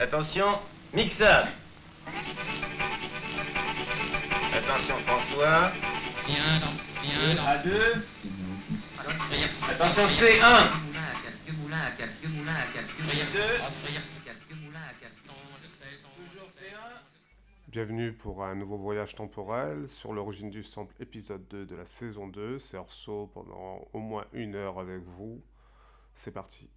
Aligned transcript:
attention, 0.00 0.46
mixage. 0.94 1.48
Attention 4.54 4.96
François. 5.06 5.72
Bien, 6.26 6.60
non, 6.60 6.72
bien, 7.02 7.34
non. 7.34 7.46
À 7.46 7.58
deux. 7.58 8.06
Rien. 9.30 9.48
Attention 9.70 10.06
C1. 10.06 10.18
Quelques 10.18 10.76
moulins 10.76 11.04
à 11.06 11.10
quelques 11.20 11.54
moulins 11.56 11.76
à 11.84 11.90
quelques 11.90 12.30
moulins 12.30 12.54
à 12.54 12.66
quelques 12.72 13.32
Deux. 13.32 13.40
quelques 14.24 14.60
moulins 14.62 14.80
à 14.80 14.94
quelques 15.00 15.24
Toujours 16.16 16.48
C1. 16.48 17.00
Bienvenue 17.68 18.12
pour 18.12 18.44
un 18.44 18.54
nouveau 18.54 18.76
voyage 18.76 19.14
temporel 19.14 19.88
sur 19.88 20.12
l'origine 20.12 20.50
du 20.50 20.62
sample 20.62 20.94
épisode 21.00 21.46
2 21.48 21.66
de 21.66 21.76
la 21.76 21.84
saison 21.84 22.28
2. 22.28 22.58
C'est 22.58 22.76
Orso 22.76 23.30
pendant 23.32 23.86
au 23.92 23.98
moins 23.98 24.26
une 24.32 24.54
heure 24.54 24.78
avec 24.78 25.02
vous. 25.02 25.40
C'est 26.14 26.32
parti. 26.32 26.68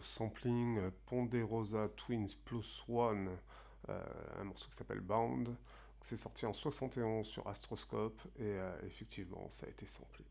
Sampling 0.00 0.90
Ponderosa 1.06 1.88
Twins 1.96 2.34
Plus 2.44 2.84
One, 2.88 3.28
euh, 3.88 4.02
un 4.40 4.44
morceau 4.44 4.68
qui 4.70 4.76
s'appelle 4.76 5.00
Bound. 5.00 5.48
C'est 6.00 6.16
sorti 6.16 6.46
en 6.46 6.52
71 6.52 7.26
sur 7.26 7.46
Astroscope 7.48 8.20
et 8.38 8.42
euh, 8.44 8.72
effectivement 8.86 9.46
ça 9.50 9.66
a 9.66 9.68
été 9.68 9.86
samplé. 9.86 10.24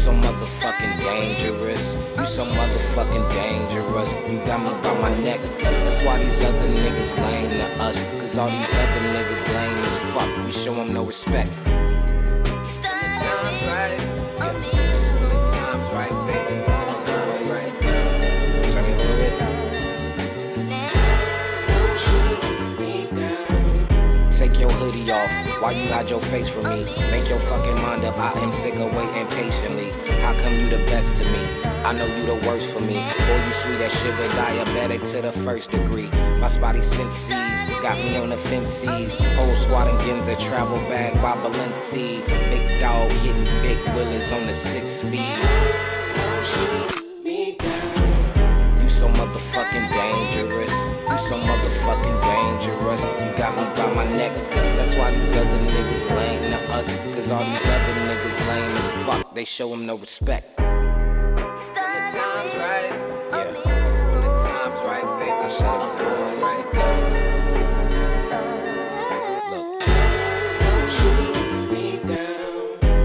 You 0.00 0.06
so 0.06 0.12
motherfucking 0.12 1.00
dangerous. 1.02 1.94
You 2.16 2.24
so 2.24 2.46
motherfucking 2.46 3.32
dangerous. 3.34 4.14
You 4.30 4.38
got 4.46 4.62
me 4.62 4.70
by 4.82 4.98
my 4.98 5.10
neck. 5.20 5.38
That's 5.60 6.02
why 6.02 6.18
these 6.18 6.40
other 6.40 6.68
niggas 6.68 7.14
lame 7.18 7.50
to 7.50 7.82
us. 7.82 8.02
Cause 8.18 8.38
all 8.38 8.48
these 8.48 8.74
other 8.76 9.00
niggas 9.12 9.46
lame 9.54 9.84
as 9.84 9.98
fuck. 10.14 10.46
We 10.46 10.52
show 10.52 10.72
them 10.72 10.94
no 10.94 11.04
respect. 11.04 11.52
Time's 11.66 12.78
right. 13.66 14.00
Yeah. 14.72 14.89
Hoodie 24.80 25.10
off 25.12 25.30
while 25.60 25.72
you 25.72 25.86
hide 25.92 26.08
your 26.08 26.20
face 26.20 26.48
from 26.48 26.64
me. 26.64 26.84
Make 27.10 27.28
your 27.28 27.38
fucking 27.38 27.76
mind 27.82 28.04
up. 28.04 28.18
I 28.18 28.32
am 28.40 28.52
sick 28.52 28.74
of 28.76 28.94
waiting 28.96 29.26
patiently. 29.28 29.90
How 30.22 30.32
come 30.40 30.54
you 30.54 30.70
the 30.70 30.82
best 30.88 31.16
to 31.16 31.24
me? 31.24 31.42
I 31.84 31.92
know 31.92 32.06
you 32.06 32.24
the 32.24 32.40
worst 32.48 32.72
for 32.72 32.80
me. 32.80 32.94
Boy, 32.94 33.40
you 33.46 33.52
sweet 33.60 33.80
as 33.80 33.92
sugar, 34.00 34.28
diabetic 34.40 35.02
to 35.12 35.22
the 35.22 35.32
first 35.32 35.70
degree. 35.70 36.08
My 36.40 36.48
spotty 36.48 36.80
senses 36.80 37.28
got 37.82 37.96
me 37.98 38.16
on 38.16 38.30
the 38.30 38.38
fences. 38.38 39.14
Whole 39.36 39.56
squad 39.56 39.88
and 39.88 39.98
Ginza 40.00 40.38
travel 40.48 40.78
bag 40.88 41.14
by 41.20 41.36
Balenci. 41.42 42.24
Big 42.50 42.80
dog 42.80 43.10
hitting 43.22 43.44
big 43.60 43.78
willies 43.94 44.32
on 44.32 44.46
the 44.46 44.54
six 44.54 44.94
speed. 44.94 45.36
You 48.80 48.88
so 48.88 49.08
motherfucking 49.08 49.88
dangerous. 49.92 50.74
You 51.10 51.18
so 51.28 51.36
motherfucking 51.36 52.18
dangerous. 52.22 53.02
You 53.02 53.36
got 53.36 53.56
me 53.56 53.64
by 53.76 53.94
my 53.94 54.04
neck. 54.16 54.69
That's 54.90 54.98
why 54.98 55.10
these 55.14 55.36
other 55.36 55.58
niggas 55.70 56.04
lame 56.16 56.50
to 56.50 56.58
us. 56.72 56.88
Cause 57.14 57.30
all 57.30 57.44
these 57.44 57.64
other 57.64 57.94
niggas 58.10 58.38
lame 58.48 58.76
as 58.76 58.88
fuck. 59.06 59.34
They 59.36 59.44
show 59.44 59.68
them 59.70 59.86
no 59.86 59.94
respect. 59.94 60.58
When 60.58 60.66
the 60.66 62.02
time's 62.10 62.54
right. 62.56 62.90
Yeah. 63.30 63.52
When 64.10 64.20
the 64.22 64.34
time's 64.34 64.80
right, 64.82 65.06
baby. 65.20 65.30
I 65.30 65.48
shut 65.48 65.80
up 65.80 65.86
time 65.96 66.42
right. 66.42 66.66
Look. 69.52 69.78
Don't 70.58 70.90
shoot. 70.90 71.38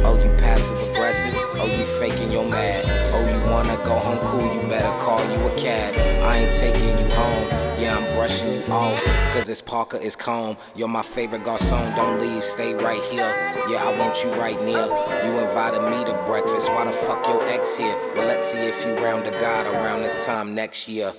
Oh, 0.07 0.15
you 0.23 0.29
passive 0.41 0.79
aggressive. 0.89 1.35
Oh, 1.37 1.67
you 1.67 1.85
faking 1.99 2.31
your 2.31 2.49
mad. 2.49 2.83
Oh, 3.13 3.21
you 3.29 3.39
wanna 3.51 3.77
go 3.85 3.93
home 3.93 4.17
cool, 4.25 4.47
you 4.55 4.61
better 4.67 4.97
call 4.97 5.21
you 5.31 5.37
a 5.45 5.55
cab. 5.55 5.93
I 6.23 6.37
ain't 6.39 6.53
taking 6.55 6.97
you 6.97 7.13
home, 7.13 7.47
I'm 7.95 8.03
brushing 8.13 8.51
you 8.51 8.61
off. 8.69 9.01
Cause 9.33 9.47
it's 9.47 9.61
Parker, 9.61 9.97
it's 10.01 10.17
calm. 10.17 10.57
You're 10.75 10.89
my 10.89 11.01
favorite 11.01 11.43
garçon, 11.43 11.95
don't 11.95 12.19
leave, 12.19 12.43
stay 12.43 12.73
right 12.73 13.01
here. 13.03 13.29
Yeah, 13.69 13.85
I 13.85 13.97
want 13.97 14.21
you 14.21 14.31
right 14.33 14.61
near. 14.63 14.85
You 15.23 15.39
invited 15.39 15.81
me 15.89 16.03
to 16.03 16.13
breakfast, 16.27 16.69
why 16.69 16.83
the 16.83 16.91
fuck 16.91 17.25
your 17.25 17.41
ex 17.47 17.77
here? 17.77 17.95
Well, 18.15 18.27
let's 18.27 18.47
see 18.47 18.57
if 18.57 18.85
you 18.85 18.95
round 18.95 19.23
to 19.25 19.31
God 19.31 19.65
around 19.65 20.03
this 20.03 20.25
time 20.25 20.53
next 20.53 20.89
year. 20.89 21.13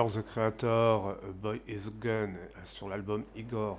Tyler 0.00 0.22
the 0.22 0.24
Creator, 0.24 1.18
A 1.28 1.32
Boy 1.32 1.60
is 1.68 1.86
a 1.86 1.90
Gun, 1.90 2.34
sur 2.64 2.88
l'album 2.88 3.22
Igor. 3.36 3.78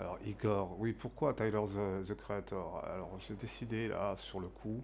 Alors 0.00 0.18
Igor, 0.26 0.74
oui, 0.80 0.92
pourquoi 0.92 1.32
Tyler 1.32 1.62
the, 2.04 2.14
Creator? 2.16 2.84
Alors 2.84 3.16
j'ai 3.20 3.36
décidé 3.36 3.86
là, 3.86 4.16
sur 4.16 4.40
le 4.40 4.48
coup, 4.48 4.82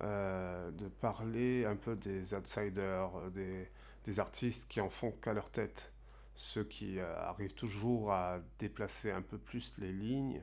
euh, 0.00 0.70
de 0.70 0.88
parler 0.88 1.66
un 1.66 1.76
peu 1.76 1.94
des 1.94 2.32
outsiders, 2.32 3.10
des, 3.34 4.18
artistes 4.18 4.66
qui 4.70 4.80
en 4.80 4.88
font 4.88 5.10
qu'à 5.10 5.34
leur 5.34 5.50
tête. 5.50 5.92
Ceux 6.36 6.64
qui 6.64 6.98
euh, 6.98 7.20
arrivent 7.20 7.54
toujours 7.54 8.10
à 8.10 8.38
déplacer 8.58 9.10
un 9.10 9.22
peu 9.22 9.36
plus 9.36 9.74
les 9.76 9.92
lignes 9.92 10.40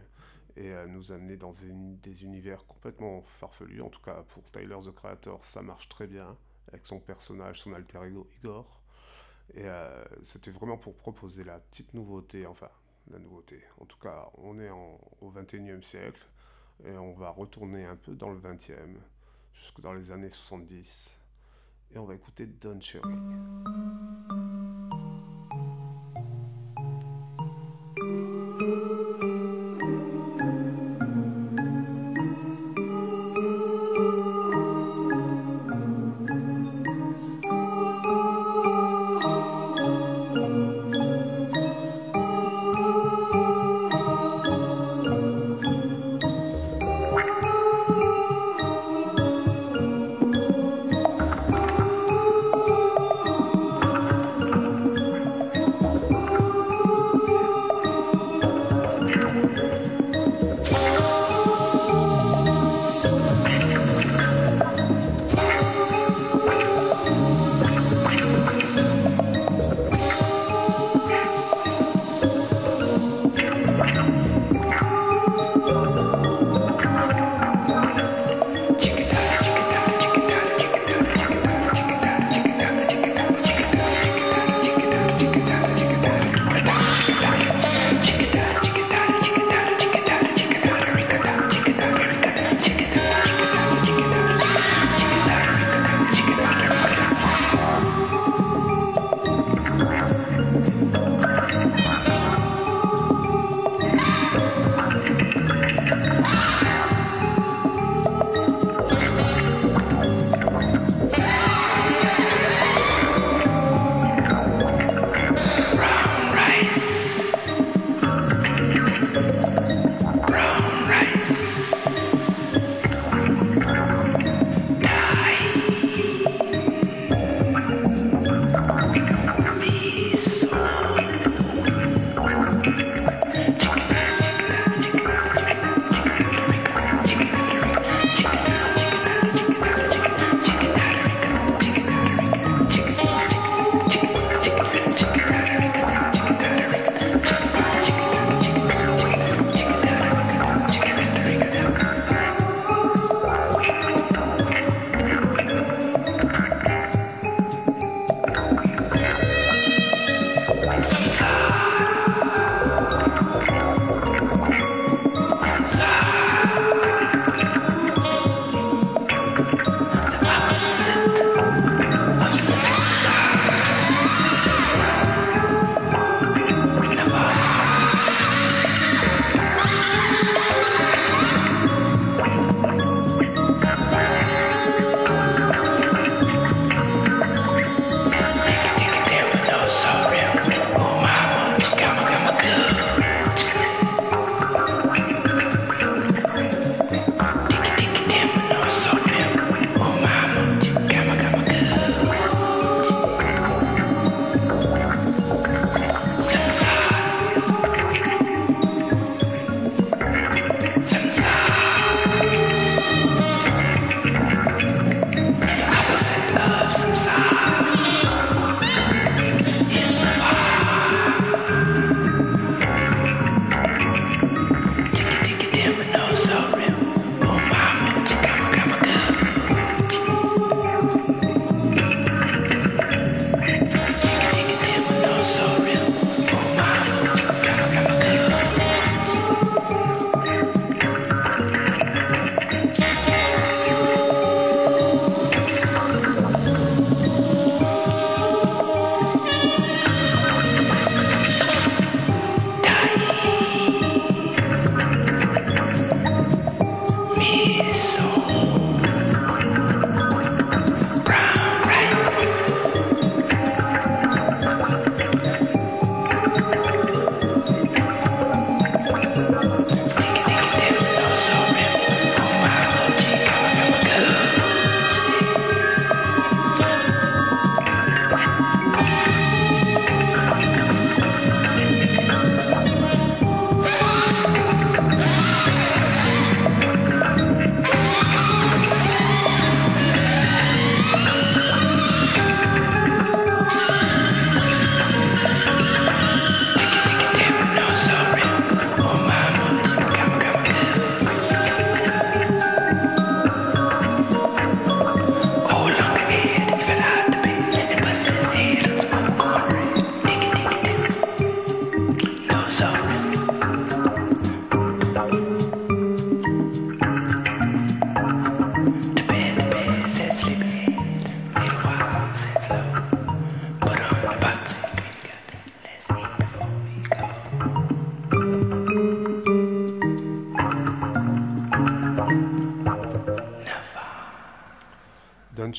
et 0.57 0.71
à 0.73 0.85
nous 0.85 1.11
amener 1.11 1.37
dans 1.37 1.53
des 2.03 2.23
univers 2.23 2.67
complètement 2.67 3.23
farfelus. 3.23 3.81
En 3.81 3.89
tout 3.89 4.01
cas, 4.01 4.23
pour 4.29 4.43
Tyler 4.51 4.77
the 4.83 4.93
Creator, 4.93 5.43
ça 5.43 5.63
marche 5.63 5.89
très 5.89 6.05
bien 6.05 6.37
avec 6.67 6.85
son 6.85 6.99
personnage, 6.99 7.61
son 7.61 7.73
alter 7.73 8.03
ego 8.05 8.27
Igor. 8.37 8.80
Et 9.53 9.63
euh, 9.65 10.03
c'était 10.23 10.51
vraiment 10.51 10.77
pour 10.77 10.95
proposer 10.95 11.43
la 11.43 11.59
petite 11.59 11.93
nouveauté, 11.93 12.45
enfin, 12.45 12.69
la 13.09 13.19
nouveauté. 13.19 13.61
En 13.79 13.85
tout 13.85 13.99
cas, 13.99 14.29
on 14.35 14.59
est 14.59 14.69
au 14.69 15.31
21e 15.31 15.81
siècle 15.81 16.25
et 16.85 16.97
on 16.97 17.13
va 17.13 17.29
retourner 17.29 17.85
un 17.85 17.95
peu 17.95 18.15
dans 18.15 18.29
le 18.29 18.39
20e, 18.39 18.95
jusque 19.53 19.81
dans 19.81 19.93
les 19.93 20.11
années 20.11 20.29
70. 20.29 21.17
Et 21.93 21.97
on 21.97 22.05
va 22.05 22.15
écouter 22.15 22.45
Don 22.45 22.79
Cherry. 22.79 23.09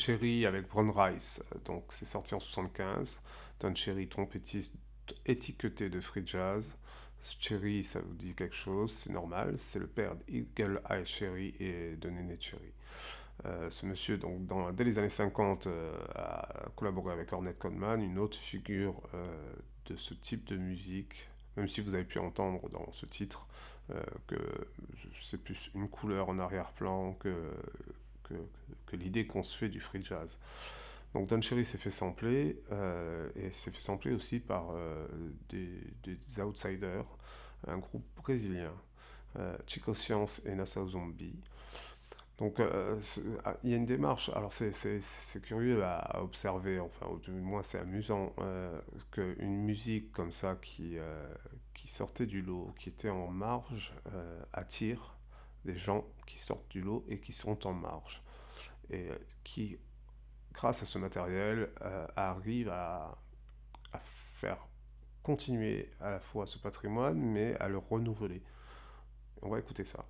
Cherry 0.02 0.46
avec 0.46 0.66
Brown 0.66 0.90
Rice, 0.90 1.40
donc 1.64 1.84
c'est 1.90 2.06
sorti 2.06 2.34
en 2.34 2.40
75. 2.40 3.20
Don 3.60 3.72
Cherry, 3.72 4.08
trompettiste 4.08 4.74
étiqueté 5.26 5.90
de 5.90 6.00
free 6.00 6.26
jazz. 6.26 6.76
Cherry, 7.38 7.84
ça 7.84 8.00
vous 8.00 8.14
dit 8.14 8.34
quelque 8.34 8.56
chose, 8.56 8.92
c'est 8.92 9.12
normal, 9.12 9.54
c'est 9.58 9.78
le 9.78 9.86
père 9.86 10.16
d'Eagle 10.16 10.82
Eye 10.90 11.06
Cherry 11.06 11.54
et 11.60 11.94
de 11.94 12.10
Nene 12.10 12.36
Cherry. 12.40 12.72
Euh, 13.44 13.70
ce 13.70 13.86
monsieur, 13.86 14.18
donc, 14.18 14.44
dès 14.74 14.82
les 14.82 14.98
années 14.98 15.08
50, 15.08 15.68
euh, 15.68 15.94
a 16.16 16.48
collaboré 16.74 17.12
avec 17.12 17.32
Ornette 17.32 17.60
Coleman, 17.60 18.02
une 18.02 18.18
autre 18.18 18.38
figure 18.38 19.00
euh, 19.14 19.52
de 19.86 19.94
ce 19.96 20.14
type 20.14 20.44
de 20.48 20.56
musique, 20.56 21.28
même 21.56 21.68
si 21.68 21.80
vous 21.80 21.94
avez 21.94 22.02
pu 22.02 22.18
entendre 22.18 22.68
dans 22.70 22.90
ce 22.90 23.06
titre 23.06 23.46
que 24.26 24.36
c'est 25.20 25.42
plus 25.42 25.70
une 25.74 25.88
couleur 25.88 26.28
en 26.30 26.38
arrière-plan 26.38 27.12
que, 27.14 27.52
que, 28.24 28.96
l'idée 28.96 29.26
qu'on 29.26 29.42
se 29.42 29.56
fait 29.56 29.68
du 29.68 29.80
free 29.80 30.04
jazz. 30.04 30.38
Donc 31.14 31.28
Don 31.28 31.40
Cherry 31.40 31.64
s'est 31.64 31.78
fait 31.78 31.90
sampler, 31.90 32.62
euh, 32.72 33.28
et 33.36 33.50
s'est 33.50 33.70
fait 33.70 33.80
sampler 33.80 34.12
aussi 34.12 34.40
par 34.40 34.70
euh, 34.70 35.06
des, 35.50 36.42
outsiders, 36.42 37.04
un 37.66 37.78
groupe 37.78 38.04
brésilien, 38.16 38.72
euh, 39.38 39.56
Chico 39.66 39.94
Science 39.94 40.40
et 40.46 40.54
Nassau 40.54 40.88
Zombie. 40.88 41.38
Donc 42.38 42.60
ah, 42.60 43.54
il 43.62 43.70
y 43.70 43.74
a 43.74 43.76
une 43.76 43.86
démarche, 43.86 44.30
alors 44.30 44.52
c'est- 44.52 44.72
curieux 45.42 45.84
à, 45.84 46.22
observer, 46.22 46.80
enfin 46.80 47.06
du 47.22 47.30
moins 47.30 47.62
c'est 47.62 47.78
amusant, 47.78 48.34
qu'une 49.12 49.62
musique 49.64 50.10
comme 50.12 50.32
ça 50.32 50.56
qui, 50.60 50.96
sortait 51.84 52.26
du 52.26 52.42
lot, 52.42 52.72
qui 52.78 52.88
était 52.88 53.10
en 53.10 53.28
marge, 53.28 53.94
attire 54.52 55.14
des 55.64 55.74
gens 55.74 56.04
qui 56.26 56.38
sortent 56.38 56.68
du 56.70 56.80
lot 56.80 57.04
et 57.08 57.20
qui 57.20 57.32
sont 57.32 57.66
en 57.66 57.72
marge. 57.72 58.22
Et 58.90 59.08
euh, 59.10 59.18
qui, 59.44 59.78
grâce 60.52 60.82
à 60.82 60.86
ce 60.86 60.98
matériel, 60.98 61.70
euh, 61.82 62.06
arrive 62.16 62.68
à, 62.68 63.18
à 63.92 63.98
faire 64.00 64.68
continuer 65.22 65.90
à 66.00 66.10
la 66.10 66.20
fois 66.20 66.46
ce 66.46 66.58
patrimoine, 66.58 67.18
mais 67.18 67.56
à 67.58 67.68
le 67.68 67.78
renouveler. 67.78 68.42
On 69.40 69.50
va 69.50 69.58
écouter 69.58 69.84
ça. 69.84 70.04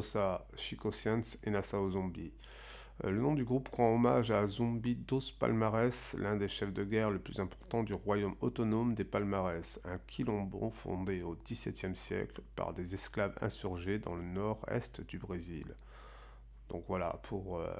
Makossa, 0.00 0.46
Chico 0.56 0.90
Science 0.90 1.36
et 1.44 1.50
Nassau 1.50 1.90
Zombie. 1.90 2.32
Euh, 3.04 3.10
le 3.10 3.20
nom 3.20 3.34
du 3.34 3.44
groupe 3.44 3.68
rend 3.68 3.94
hommage 3.94 4.30
à 4.30 4.46
Zombie 4.46 4.96
dos 4.96 5.20
Palmares, 5.38 6.16
l'un 6.16 6.36
des 6.36 6.48
chefs 6.48 6.72
de 6.72 6.84
guerre 6.84 7.10
le 7.10 7.18
plus 7.18 7.38
important 7.38 7.82
du 7.82 7.92
royaume 7.92 8.34
autonome 8.40 8.94
des 8.94 9.04
Palmares, 9.04 9.78
un 9.84 9.98
quilombo 10.06 10.70
fondé 10.70 11.22
au 11.22 11.34
XVIIe 11.34 11.94
siècle 11.94 12.40
par 12.56 12.72
des 12.72 12.94
esclaves 12.94 13.36
insurgés 13.42 13.98
dans 13.98 14.14
le 14.14 14.22
nord-est 14.22 15.02
du 15.02 15.18
Brésil. 15.18 15.76
Donc 16.70 16.84
voilà, 16.88 17.20
pour 17.24 17.58
euh, 17.58 17.70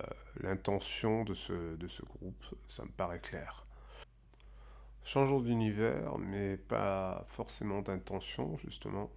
l'intention 0.43 1.25
de 1.25 1.33
ce, 1.33 1.75
de 1.77 1.89
ce 1.89 2.03
groupe, 2.03 2.45
ça 2.69 2.85
me 2.85 2.91
paraît 2.91 3.21
clair. 3.21 3.65
Changeons 5.03 5.41
d'univers, 5.41 6.19
mais 6.19 6.59
pas 6.59 7.25
forcément 7.29 7.81
d'intention, 7.81 8.59
justement, 8.59 9.11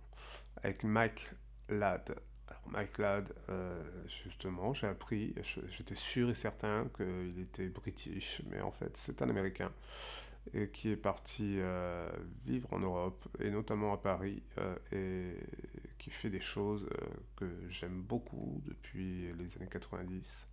avec 0.64 0.86
Mike 0.86 1.28
Ladd. 1.68 2.16
Ladd, 2.98 3.34
euh, 3.50 3.82
justement, 4.08 4.74
j'ai 4.74 4.88
appris, 4.88 5.36
j'étais 5.70 5.96
sûr 5.96 6.30
et 6.30 6.36
certain 6.36 6.90
qu'il 6.96 7.40
était 7.40 7.68
british, 7.68 8.42
mais 8.50 8.62
en 8.62 8.72
fait, 8.72 8.96
c'est 8.98 9.22
un 9.22 9.30
Américain 9.30 9.72
qui 10.74 10.92
est 10.92 10.98
parti 10.98 11.58
euh, 11.60 12.10
vivre 12.46 12.72
en 12.74 12.80
Europe, 12.80 13.28
et 13.40 13.50
notamment 13.50 13.94
à 13.94 13.98
Paris, 13.98 14.44
euh, 14.58 14.76
et 14.92 15.38
qui 15.98 16.10
fait 16.10 16.30
des 16.30 16.42
choses 16.42 16.86
euh, 16.92 17.06
que 17.38 17.46
j'aime 17.70 18.02
beaucoup 18.02 18.62
depuis 18.66 19.32
les 19.34 19.56
années 19.58 19.70
90. 19.70 20.48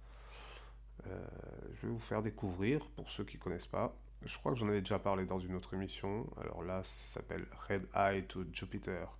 Euh, 1.06 1.26
je 1.74 1.86
vais 1.86 1.92
vous 1.92 1.98
faire 1.98 2.22
découvrir, 2.22 2.86
pour 2.90 3.10
ceux 3.10 3.24
qui 3.24 3.36
ne 3.36 3.42
connaissent 3.42 3.66
pas, 3.66 3.96
je 4.24 4.36
crois 4.38 4.52
que 4.52 4.58
j'en 4.58 4.68
avais 4.68 4.80
déjà 4.80 4.98
parlé 4.98 5.24
dans 5.24 5.40
une 5.40 5.54
autre 5.54 5.74
émission, 5.74 6.28
alors 6.40 6.62
là 6.62 6.82
ça 6.84 7.14
s'appelle 7.14 7.46
Red 7.68 7.88
Eye 7.94 8.24
to 8.26 8.44
Jupiter, 8.52 9.16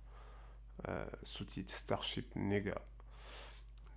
sous-titre 1.23 1.73
Starship 1.73 2.35
Nega, 2.35 2.75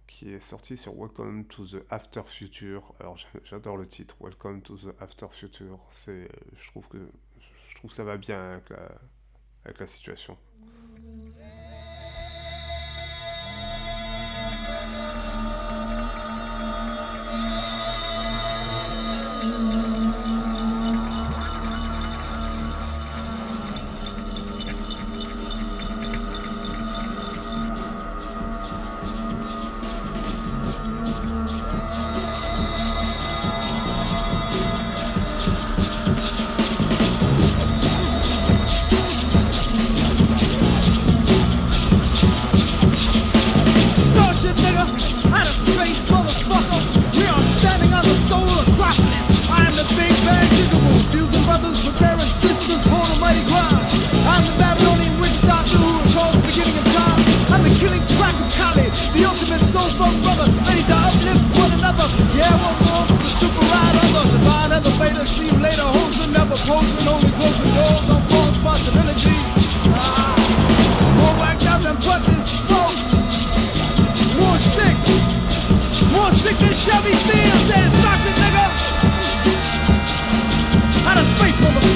qui 0.07 0.33
est 0.33 0.41
sorti 0.41 0.77
sur 0.77 0.95
Welcome 0.97 1.47
to 1.47 1.65
the 1.67 1.85
After 1.91 2.23
Future. 2.25 2.93
Alors 3.01 3.17
j'a- 3.17 3.29
j'adore 3.45 3.77
le 3.77 3.87
titre, 3.87 4.17
Welcome 4.21 4.63
to 4.63 4.77
the 4.77 4.95
After 5.01 5.27
Future, 5.31 5.79
c'est, 5.91 6.29
je 6.57 6.67
trouve 6.69 6.89
que 6.89 6.99
je 7.69 7.75
trouve 7.77 7.93
ça 7.93 8.05
va 8.05 8.17
bien 8.17 8.53
avec 8.53 8.71
la, 8.71 8.89
avec 9.65 9.79
la 9.81 9.87
situation. 9.87 10.39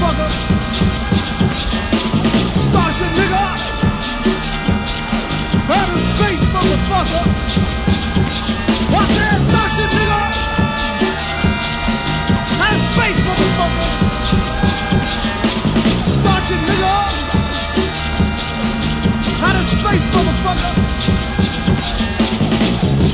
Motherfucker. 0.08 0.30
Starship 2.70 3.12
nigga. 3.18 3.44
Of 5.68 6.00
space, 6.16 6.44
motherfucker. 6.54 7.24
I 8.90 9.04
said, 9.14 9.38
Starship 9.48 9.90
nigga. 9.98 10.20
Out 12.64 12.74
of 12.74 12.82
space, 12.92 13.20
motherfucker. 13.28 13.88
Starship 16.18 16.60
nigga. 16.68 16.94
Out 19.46 19.56
of 19.56 19.64
space, 19.76 20.06
motherfucker. 20.14 20.72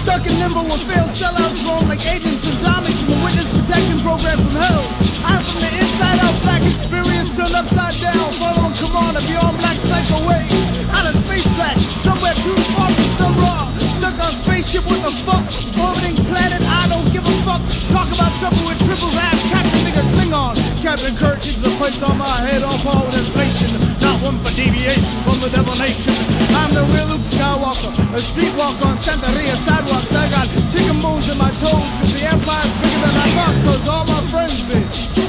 Stuck 0.00 0.26
in 0.26 0.38
limbo 0.38 0.62
with 0.62 0.83
failed 0.88 1.11
sellouts 1.11 1.64
roam 1.66 1.88
like 1.88 2.07
agents 2.07 2.46
and 2.46 2.59
zombies 2.59 2.98
from 2.98 3.09
the 3.09 3.20
witness 3.24 3.48
protection 3.48 4.00
program 4.00 4.38
from 4.38 4.57
hell. 4.61 5.13
I'm 5.25 5.41
from 5.41 5.61
the 5.61 5.73
inside 5.73 6.19
out 6.21 6.37
black 6.43 6.63
experience 6.63 7.31
turned 7.37 7.55
upside 7.55 7.97
down. 8.01 8.31
Following 8.37 8.75
command 8.77 9.17
of 9.17 9.25
on 9.25 9.57
black 9.57 9.77
psycho 9.77 10.21
way. 10.29 10.45
Out 10.93 11.07
of 11.09 11.15
space 11.25 11.47
black, 11.57 11.77
somewhere 12.05 12.35
too 12.45 12.57
far 12.77 12.91
from 12.93 13.09
sun 13.19 13.33
raw. 13.43 13.69
Stuck 13.99 14.17
on 14.21 14.33
spaceship 14.45 14.85
with 14.87 15.05
a 15.05 15.13
fuck. 15.25 15.45
Orbiting 15.81 16.17
planet, 16.29 16.63
I 16.63 16.89
don't 16.89 17.09
give 17.13 17.25
a 17.25 17.37
fuck. 17.47 17.63
Talk 17.91 18.09
about 18.15 18.33
trouble 18.41 18.65
with 18.69 18.79
triples 18.85 19.17
ass 19.17 19.41
Captain 19.51 19.81
nigga 19.87 20.05
Klingon. 20.15 20.55
Captain 20.83 21.17
Kirk 21.17 21.41
keeps 21.41 21.61
the 21.63 21.71
place 21.81 22.03
on 22.03 22.19
my 22.19 22.39
head 22.45 22.63
on 22.63 22.79
par 22.81 23.05
with 23.05 23.19
inflation. 23.19 23.71
Not 24.01 24.21
one 24.21 24.39
for 24.45 24.53
deviation 24.55 25.17
from 25.25 25.41
the 25.41 25.49
devil 25.49 25.75
nation. 25.77 26.13
I'm 26.55 26.73
the 26.75 26.85
real 26.93 27.07
Luke 27.09 27.25
Skywalker, 27.25 27.93
a 28.13 28.21
streetwalker 28.21 28.87
on 28.87 28.97
Santa 28.99 29.31
Ria 29.37 29.57
sidewalks. 29.57 30.13
I 30.15 30.29
got 30.31 30.47
chicken 30.71 31.01
bones 31.01 31.29
in 31.29 31.39
my 31.39 31.51
toes, 31.63 31.85
cause 31.99 32.13
the 32.15 32.27
empire's 32.27 32.73
bigger 32.81 33.01
than 33.05 33.15
I 33.17 33.29
thought, 33.37 33.57
cause 33.65 33.89
all 33.89 34.05
my 34.07 34.23
friends 34.31 34.61
been, 34.69 34.85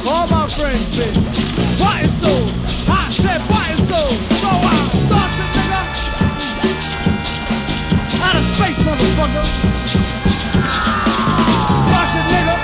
all 0.07 0.27
my 0.27 0.47
friends 0.47 0.95
been. 0.95 1.13
Why 1.81 2.01
is 2.01 2.13
so? 2.21 2.33
I 2.87 3.09
said, 3.09 3.41
why 3.49 3.73
is 3.73 3.87
so? 3.89 4.01
So 4.37 4.47
out, 4.47 4.91
start 5.05 5.31
to 5.33 5.45
nigga. 5.57 5.81
Out 8.21 8.35
of 8.35 8.45
space, 8.53 8.79
motherfucker. 8.85 9.45
Starship 11.81 12.25
nigga. 12.33 12.55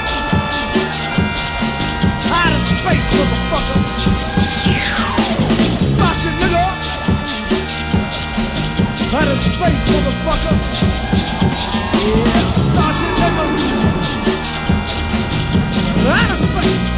Out 2.30 2.54
of 2.54 2.62
space, 2.78 3.08
motherfucker. 3.18 3.78
Starship 5.82 6.36
nigga. 6.42 6.64
Out 9.18 9.28
of 9.28 9.40
space, 9.40 9.84
motherfucker. 9.90 10.56
Yeah, 12.06 12.54
Starship 12.70 13.14
nigga. 13.22 13.46
Out 16.08 16.30
of 16.32 16.38
space. 16.38 16.91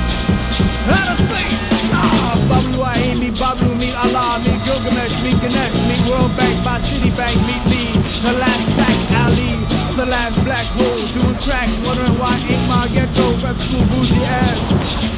Out 0.89 1.09
of 1.11 1.17
space. 1.17 1.59
Ah, 1.95 2.35
I 2.83 3.15
me, 3.15 3.31
Babu, 3.31 3.69
meet 3.75 3.95
Allah, 3.95 4.39
meet 4.43 4.59
Gilgamesh, 4.65 5.15
meet 5.23 5.39
Ganesh, 5.39 5.77
meet 5.87 6.01
World 6.09 6.35
Bank, 6.35 6.63
by 6.65 6.79
Citibank, 6.79 7.37
me. 7.71 7.93
The 8.23 8.33
last 8.39 8.65
pack 8.77 8.99
alley, 9.23 9.53
the 9.95 10.05
last 10.05 10.35
black 10.43 10.67
hole, 10.75 11.03
doing 11.15 11.37
crack, 11.39 11.69
wondering 11.85 12.17
why 12.19 12.35
ain't 12.49 12.67
my 12.67 12.87
ghetto 12.93 13.35
rep 13.43 13.57
school 13.57 13.85
bougie 13.91 14.23
ass 14.23 15.13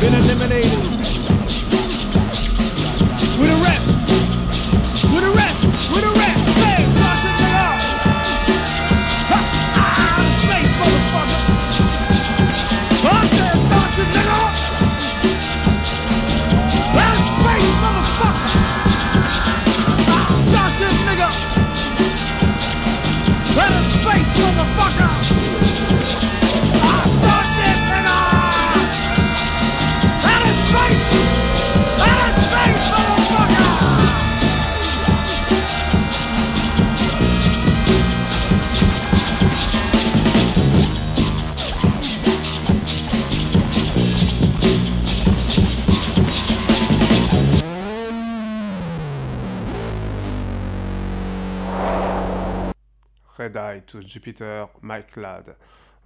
been 0.00 0.14
eliminated. 0.14 0.80
With 3.38 3.50
the 3.50 3.60
rest, 3.62 3.89
Red 53.56 53.86
to 53.86 54.00
Jupiter, 54.00 54.68
Mike 54.82 55.16
Ladd. 55.16 55.56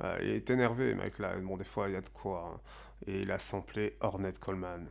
Euh, 0.02 0.18
il 0.22 0.30
est 0.30 0.50
énervé, 0.50 0.94
Mike 0.94 1.18
Ladd. 1.18 1.42
Bon, 1.42 1.56
des 1.56 1.64
fois, 1.64 1.88
il 1.88 1.94
y 1.94 1.96
a 1.96 2.00
de 2.00 2.08
quoi. 2.08 2.52
hein. 2.54 2.60
Et 3.06 3.20
il 3.20 3.30
a 3.30 3.38
samplé 3.38 3.96
Ornette 4.00 4.38
Coleman. 4.38 4.88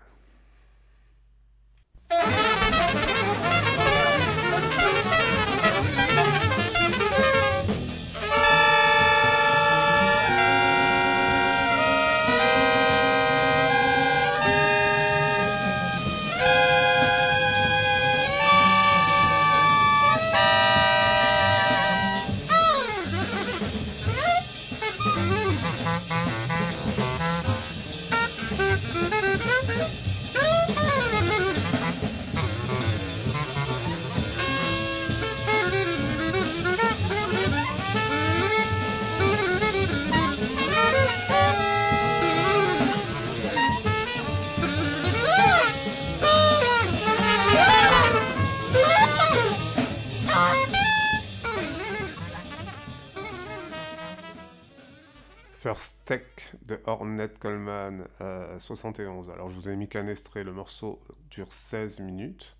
De 56.63 56.79
Ornette 56.85 57.39
Coleman, 57.39 58.07
euh, 58.21 58.59
71. 58.59 59.29
Alors 59.29 59.49
je 59.49 59.55
vous 59.55 59.69
ai 59.69 59.75
mis 59.75 59.87
qu'un 59.87 60.07
extrait, 60.07 60.43
le 60.43 60.53
morceau 60.53 60.99
dure 61.29 61.51
16 61.51 61.99
minutes. 62.01 62.55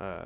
Euh, 0.00 0.22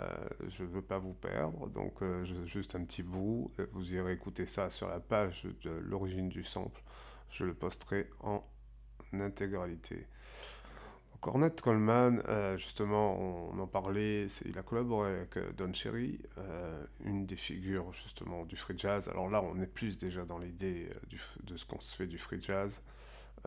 je 0.48 0.64
veux 0.64 0.82
pas 0.82 0.98
vous 0.98 1.14
perdre, 1.14 1.68
donc 1.68 2.02
euh, 2.02 2.24
juste 2.44 2.74
un 2.74 2.84
petit 2.84 3.02
bout. 3.02 3.50
Euh, 3.60 3.66
Vous 3.72 3.94
irez 3.94 4.12
écouter 4.12 4.46
ça 4.46 4.70
sur 4.70 4.88
la 4.88 5.00
page 5.00 5.46
de 5.62 5.70
l'origine 5.70 6.28
du 6.28 6.42
sample. 6.44 6.82
Je 7.30 7.44
le 7.44 7.54
posterai 7.54 8.08
en 8.20 8.44
intégralité. 9.12 10.06
Donc 11.12 11.26
Ornette 11.28 11.60
Coleman, 11.60 12.22
euh, 12.28 12.56
justement, 12.56 13.18
on, 13.52 13.58
en 13.58 13.66
parlait, 13.66 14.26
il 14.44 14.58
a 14.58 14.62
collaboré 14.62 15.16
avec 15.16 15.36
euh, 15.36 15.52
Don 15.52 15.72
Cherry, 15.72 16.20
euh, 16.38 16.84
une 17.04 17.26
des 17.26 17.36
figures 17.36 17.92
justement 17.92 18.44
du 18.44 18.56
free 18.56 18.76
jazz. 18.76 19.08
Alors 19.08 19.28
là, 19.30 19.42
on 19.42 19.60
est 19.60 19.66
plus 19.66 19.96
déjà 19.96 20.24
dans 20.24 20.38
l'idée 20.38 20.90
euh, 20.90 21.16
de 21.44 21.56
ce 21.56 21.64
qu'on 21.64 21.80
se 21.80 21.94
fait 21.94 22.06
du 22.06 22.18
free 22.18 22.40
jazz, 22.42 22.82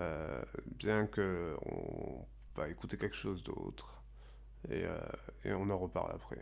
euh, 0.02 0.42
bien 0.66 1.08
que 1.08 1.56
on 1.66 2.26
va 2.56 2.70
écouter 2.70 2.98
quelque 2.98 3.16
chose 3.16 3.44
d'autre 3.44 4.04
et, 4.70 4.84
euh, 4.86 4.98
et 5.44 5.54
on 5.54 5.70
en 5.70 5.78
reparle 5.78 6.14
après. 6.14 6.42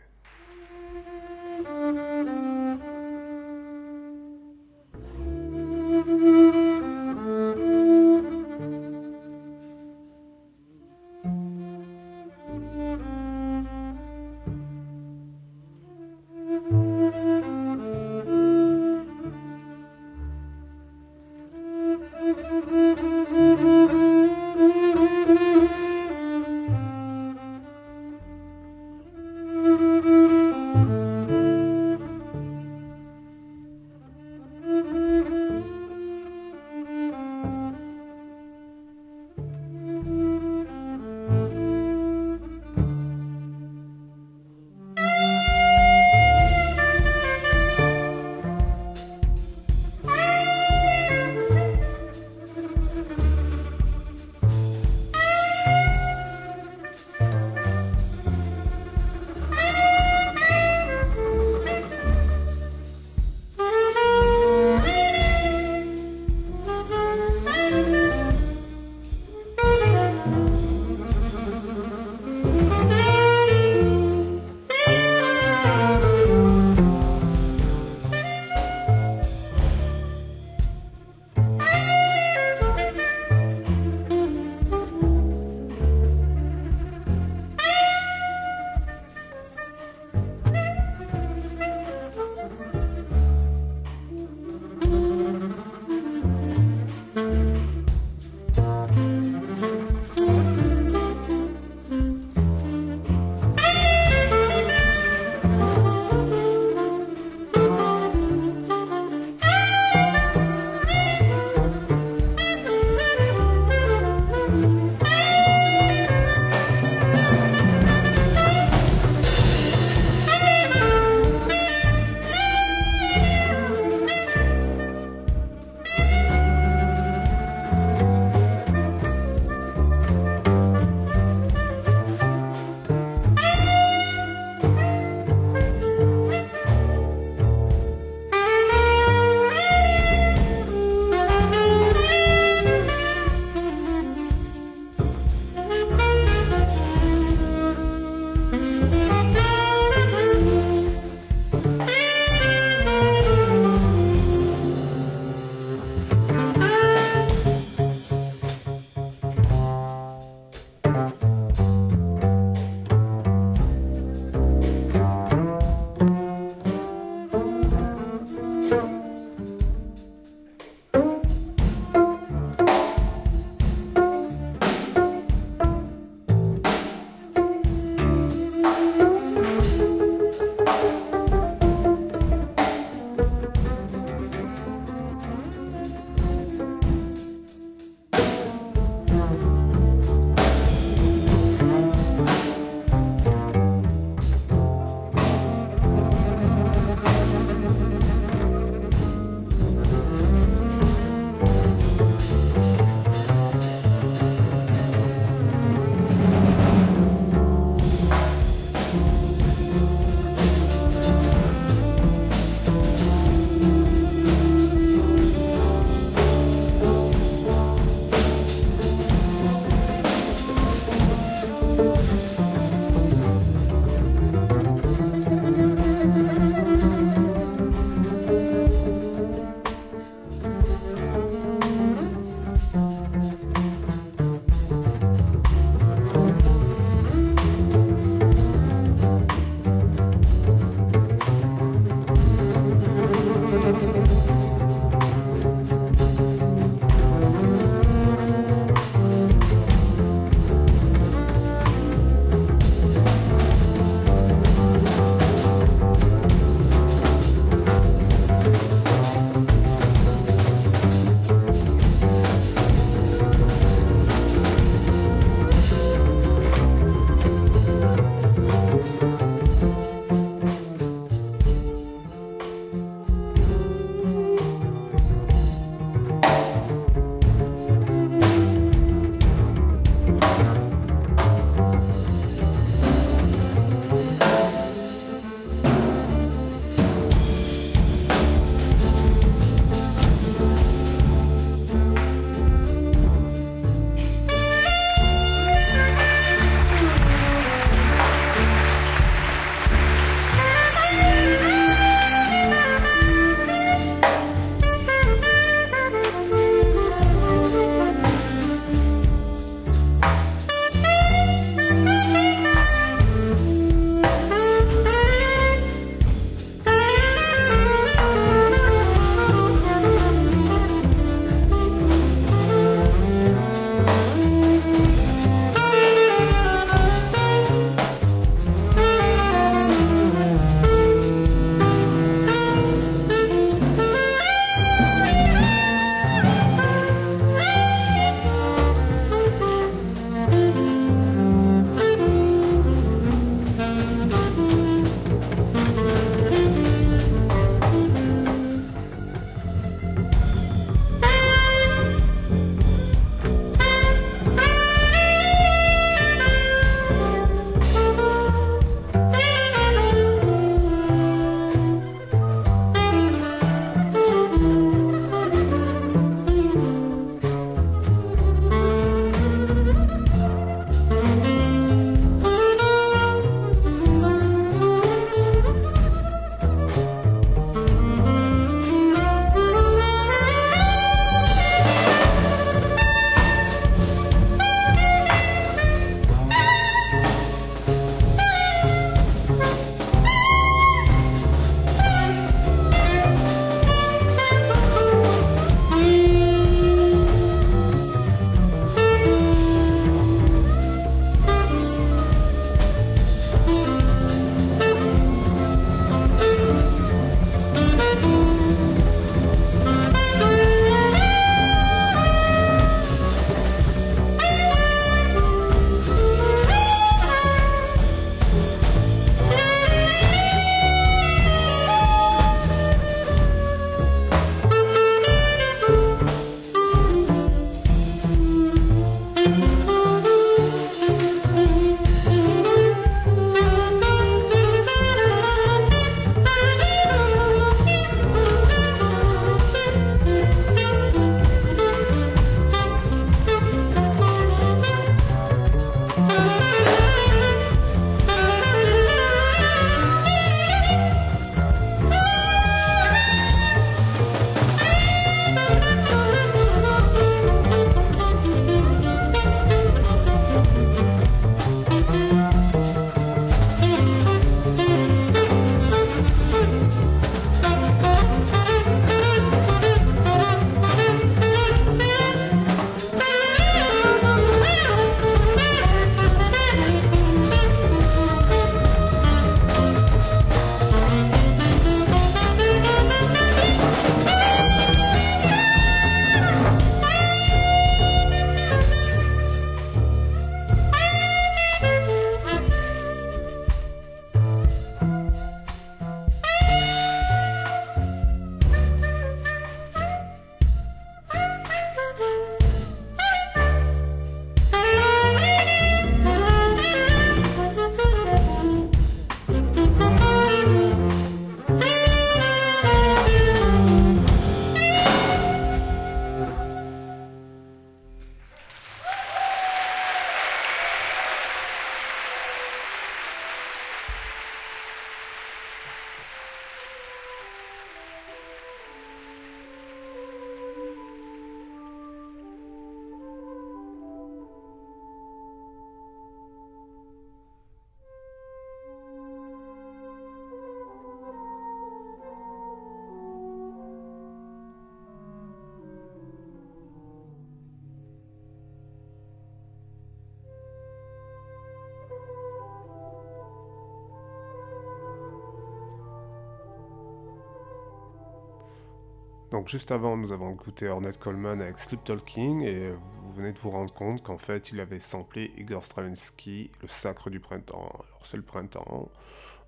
Juste 559.46 559.72
avant, 559.72 559.98
nous 559.98 560.12
avons 560.12 560.34
écouté 560.34 560.68
Ornette 560.70 561.00
Coleman 561.00 561.42
avec 561.42 561.60
Sleep 561.60 561.84
Talking 561.84 562.42
et 562.44 562.72
vous 562.72 563.14
venez 563.14 563.34
de 563.34 563.40
vous 563.40 563.50
rendre 563.50 563.74
compte 563.74 564.02
qu'en 564.02 564.18
fait, 564.18 564.52
il 564.52 564.60
avait 564.60 564.80
samplé 564.80 565.32
Igor 565.38 565.66
Stravinsky, 565.66 566.50
le 566.62 566.68
sacre 566.68 567.10
du 567.10 567.20
printemps. 567.20 567.70
Alors 567.74 568.06
c'est 568.06 568.18
le 568.18 568.24
printemps, 568.24 568.90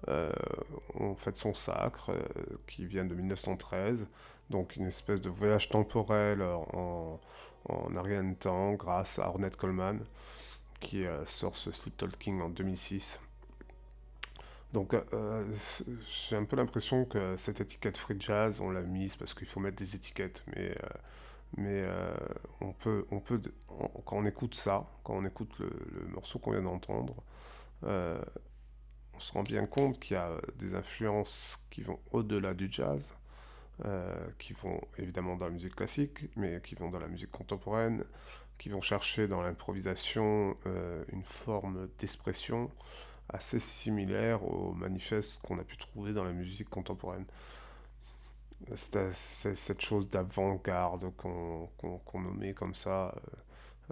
euh, 0.09 0.31
on 0.95 1.15
son 1.37 1.53
sacre 1.53 2.11
euh, 2.11 2.21
qui 2.67 2.85
vient 2.85 3.05
de 3.05 3.15
1913, 3.15 4.07
donc 4.49 4.75
une 4.75 4.85
espèce 4.85 5.21
de 5.21 5.29
voyage 5.29 5.69
temporel 5.69 6.41
en, 6.41 7.19
en 7.69 7.89
de 7.89 8.33
temps 8.35 8.73
grâce 8.73 9.17
à 9.17 9.29
Ornette 9.29 9.55
Coleman 9.55 10.03
qui 10.79 11.05
euh, 11.05 11.25
sort 11.25 11.55
ce 11.55 11.71
Sleep 11.71 11.97
Talking 11.97 12.41
en 12.41 12.49
2006. 12.49 13.21
Donc 14.75 14.93
euh, 14.93 15.45
j'ai 16.05 16.35
un 16.35 16.43
peu 16.43 16.57
l'impression 16.57 17.05
que 17.05 17.37
cette 17.37 17.61
étiquette 17.61 17.97
free 17.97 18.17
jazz, 18.19 18.59
on 18.59 18.71
l'a 18.71 18.81
mise 18.81 19.15
parce 19.15 19.33
qu'il 19.33 19.47
faut 19.47 19.61
mettre 19.61 19.77
des 19.77 19.95
étiquettes, 19.95 20.43
mais, 20.53 20.71
euh, 20.71 20.97
mais 21.55 21.85
euh, 21.85 22.13
on 22.59 22.73
peut, 22.73 23.05
on 23.09 23.21
peut, 23.21 23.41
quand 24.03 24.17
on 24.17 24.25
écoute 24.25 24.53
ça, 24.53 24.85
quand 25.05 25.13
on 25.15 25.23
écoute 25.23 25.57
le, 25.59 25.69
morceau 26.09 26.39
qu'on 26.39 26.51
vient 26.51 26.61
d'entendre, 26.61 27.15
euh, 27.85 28.21
on 29.13 29.19
se 29.21 29.31
rend 29.31 29.43
bien 29.43 29.65
compte 29.65 29.97
qu'il 29.97 30.15
y 30.15 30.19
a 30.19 30.31
des 30.57 30.75
influences 30.75 31.57
qui 31.69 31.81
vont 31.81 31.99
au-delà 32.11 32.53
du 32.53 32.67
jazz, 32.69 33.15
euh, 33.85 34.13
qui 34.39 34.51
vont 34.51 34.81
évidemment 34.97 35.37
dans 35.37 35.45
la 35.45 35.51
musique 35.51 35.75
classique, 35.75 36.29
mais 36.35 36.59
qui 36.61 36.75
vont 36.75 36.89
dans 36.89 36.99
la 36.99 37.07
musique 37.07 37.31
contemporaine, 37.31 38.03
qui 38.57 38.67
vont 38.67 38.81
chercher 38.81 39.27
dans 39.27 39.41
l'improvisation 39.41 40.57
euh, 40.65 41.01
une 41.13 41.23
forme 41.23 41.87
d'expression 41.97 42.69
assez 43.29 43.59
similaire 43.59 44.43
aux 44.43 44.73
manifestes 44.73 45.41
qu'on 45.41 45.59
a 45.59 45.63
pu 45.63 45.77
trouver 45.77 46.13
dans 46.13 46.23
la 46.23 46.33
musique 46.33 46.69
contemporaine. 46.69 47.25
C'est 48.75 49.13
cette 49.13 49.81
chose 49.81 50.09
d'avant-garde 50.09 51.11
qu'on 51.17 52.19
nommait 52.19 52.53
comme 52.53 52.75
ça. 52.75 53.13
euh, 53.15 53.19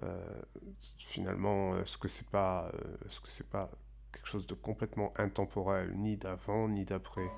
euh, 0.01 0.41
finalement, 0.97 1.77
est-ce 1.79 1.97
que 1.97 2.07
c'est 2.07 2.27
pas, 2.29 2.71
euh, 2.73 2.97
est-ce 3.07 3.19
que 3.19 3.29
c'est 3.29 3.47
pas 3.47 3.69
quelque 4.11 4.25
chose 4.27 4.47
de 4.47 4.55
complètement 4.55 5.13
intemporel, 5.17 5.93
ni 5.97 6.17
d'avant 6.17 6.67
ni 6.67 6.86
d'après? 6.86 7.29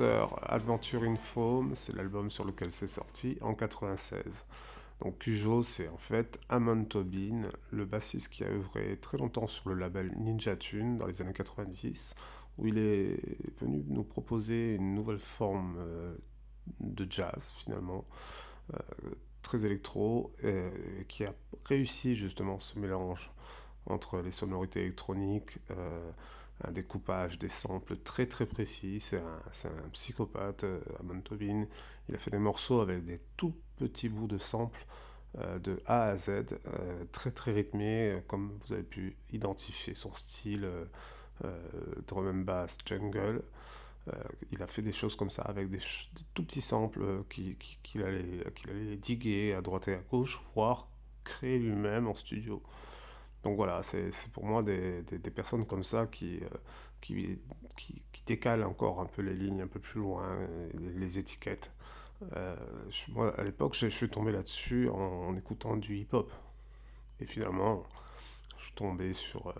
Adventure 0.00 1.02
in 1.02 1.16
Foam, 1.16 1.72
c'est 1.74 1.94
l'album 1.94 2.30
sur 2.30 2.44
lequel 2.44 2.70
c'est 2.70 2.86
sorti 2.86 3.36
en 3.40 3.54
96. 3.54 4.46
Donc 5.00 5.18
Cujo, 5.18 5.62
c'est 5.62 5.88
en 5.88 5.98
fait 5.98 6.38
Amon 6.48 6.84
Tobin, 6.84 7.50
le 7.70 7.84
bassiste 7.84 8.28
qui 8.28 8.44
a 8.44 8.48
œuvré 8.48 8.96
très 9.00 9.18
longtemps 9.18 9.48
sur 9.48 9.68
le 9.68 9.74
label 9.74 10.12
Ninja 10.16 10.56
Tune 10.56 10.96
dans 10.96 11.06
les 11.06 11.20
années 11.20 11.32
90, 11.32 12.14
où 12.58 12.66
il 12.66 12.78
est 12.78 13.18
venu 13.60 13.84
nous 13.88 14.04
proposer 14.04 14.74
une 14.76 14.94
nouvelle 14.94 15.18
forme 15.18 15.76
euh, 15.78 16.14
de 16.80 17.06
jazz 17.10 17.52
finalement, 17.56 18.04
euh, 18.72 18.78
très 19.42 19.66
électro, 19.66 20.32
euh, 20.44 20.70
qui 21.08 21.24
a 21.24 21.34
réussi 21.64 22.14
justement 22.14 22.60
ce 22.60 22.78
mélange 22.78 23.32
entre 23.86 24.20
les 24.20 24.30
sonorités 24.30 24.80
électroniques, 24.82 25.58
un 26.64 26.70
découpage 26.72 27.38
des 27.38 27.48
samples 27.48 27.96
très 27.98 28.26
très 28.26 28.46
précis. 28.46 29.00
C'est 29.00 29.18
un, 29.18 29.88
psychopathe, 29.92 30.64
euh, 30.64 30.80
Amon. 31.00 31.22
Il 32.08 32.14
a 32.14 32.18
fait 32.18 32.30
des 32.30 32.38
morceaux 32.38 32.80
avec 32.80 33.04
des 33.04 33.20
tout 33.36 33.54
petits 33.76 34.08
bouts 34.08 34.26
de 34.26 34.38
samples 34.38 34.84
euh, 35.38 35.58
de 35.58 35.80
A 35.86 36.04
à 36.10 36.16
Z, 36.16 36.28
euh, 36.30 37.04
très 37.12 37.30
très 37.30 37.52
rythmés, 37.52 38.22
comme 38.28 38.58
vous 38.66 38.72
avez 38.74 38.82
pu 38.82 39.16
identifier 39.32 39.94
son 39.94 40.12
style 40.14 40.64
euh, 41.44 41.58
drum 42.06 42.28
and 42.28 42.44
bass 42.44 42.76
jungle. 42.86 43.42
Il 44.50 44.62
a 44.62 44.66
fait 44.66 44.82
des 44.82 44.92
choses 44.92 45.14
comme 45.16 45.30
ça 45.30 45.42
avec 45.42 45.70
des, 45.70 45.78
tout 46.34 46.44
petits 46.44 46.60
samples 46.60 47.22
qui- 47.30 47.54
qui- 47.56 47.78
qu'il 47.82 48.02
allait, 48.02 48.44
qu'il 48.54 48.70
allait 48.70 48.96
diguer 48.96 49.54
à 49.54 49.62
droite 49.62 49.88
et 49.88 49.94
à 49.94 49.98
gauche, 50.10 50.40
voire 50.54 50.88
créer 51.24 51.58
lui-même 51.58 52.08
en 52.08 52.14
studio. 52.14 52.62
Donc 53.42 53.56
voilà, 53.56 53.82
c'est 53.82 54.12
pour 54.32 54.44
moi 54.44 54.62
des, 54.62 55.02
personnes 55.34 55.66
comme 55.66 55.82
ça 55.82 56.06
qui, 56.06 56.40
euh, 56.42 56.48
qui, 57.00 57.40
décalent 58.24 58.64
encore 58.64 59.00
un 59.00 59.06
peu 59.06 59.22
les 59.22 59.34
lignes 59.34 59.62
un 59.62 59.66
peu 59.66 59.80
plus 59.80 60.00
loin, 60.00 60.24
les, 60.74 61.18
étiquettes. 61.18 61.72
Euh, 62.36 62.54
moi, 63.08 63.34
à 63.36 63.42
l'époque, 63.42 63.74
je, 63.74 63.88
suis 63.88 64.08
tombé 64.08 64.30
là-dessus 64.30 64.88
en, 64.88 65.34
écoutant 65.36 65.76
du 65.76 65.96
hip-hop. 65.96 66.30
Et 67.18 67.26
finalement, 67.26 67.82
je 68.58 68.66
suis 68.66 68.74
tombé 68.74 69.12
sur 69.12 69.48
euh, 69.48 69.52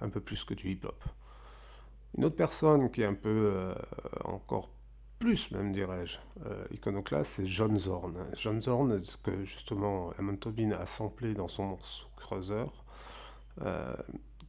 un 0.00 0.08
peu 0.08 0.20
plus 0.20 0.42
que 0.44 0.54
du 0.54 0.70
hip-hop. 0.70 1.04
Une 2.16 2.24
autre 2.24 2.36
personne 2.36 2.90
qui 2.90 3.02
est 3.02 3.06
un 3.06 3.14
peu 3.14 3.74
encore 4.24 4.70
plus, 5.18 5.50
même 5.50 5.72
dirais-je, 5.72 6.18
iconoclaste, 6.70 7.32
c'est 7.34 7.46
John 7.46 7.76
Zorn. 7.76 8.16
John 8.32 8.62
Zorn, 8.62 8.98
que 9.22 9.44
justement 9.44 10.12
Amon 10.18 10.36
Tobin 10.36 10.70
a 10.70 10.86
samplé 10.86 11.34
dans 11.34 11.48
son 11.48 11.64
morceau 11.64 12.06
Cruiser, 12.16 12.54
euh, 12.54 12.66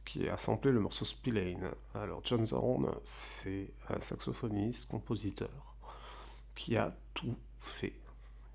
qui 0.04 0.28
a 0.28 0.38
samplé 0.38 0.72
le 0.72 0.80
morceau 0.80 1.04
Spillane. 1.04 1.70
Alors 1.94 2.20
John 2.24 2.46
Zorn, 2.46 2.90
c'est 3.04 3.70
un 3.90 4.00
saxophoniste, 4.00 4.88
compositeur, 4.88 5.76
qui 6.54 6.76
a 6.76 6.96
tout 7.14 7.36
fait. 7.60 7.94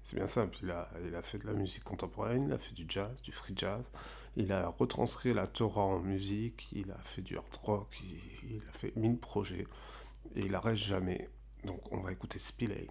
C'est 0.01 0.15
bien 0.15 0.27
simple, 0.27 0.57
il 0.63 0.71
a, 0.71 1.21
fait 1.21 1.37
de 1.37 1.45
la 1.45 1.53
musique 1.53 1.83
contemporaine, 1.83 2.45
il 2.47 2.53
a 2.53 2.57
fait 2.57 2.73
du 2.73 2.85
jazz, 2.89 3.21
du 3.21 3.31
free 3.31 3.53
jazz, 3.55 3.89
il 4.35 4.51
a 4.51 4.67
retranscrit 4.67 5.33
la 5.33 5.47
Torah 5.47 5.83
en 5.83 5.99
musique, 5.99 6.67
il 6.73 6.91
a 6.91 6.97
fait 7.03 7.21
du 7.21 7.37
hard 7.37 7.55
rock, 7.61 8.01
il, 8.03 8.55
il 8.55 8.61
a 8.67 8.73
fait 8.73 8.93
mille 8.97 9.17
projets, 9.17 9.67
et 10.35 10.41
il 10.41 10.55
arrête 10.55 10.75
jamais. 10.75 11.29
Donc 11.63 11.79
on 11.91 12.01
va 12.01 12.11
écouter 12.11 12.39
Spillane. 12.39 12.87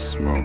Smoke. 0.00 0.39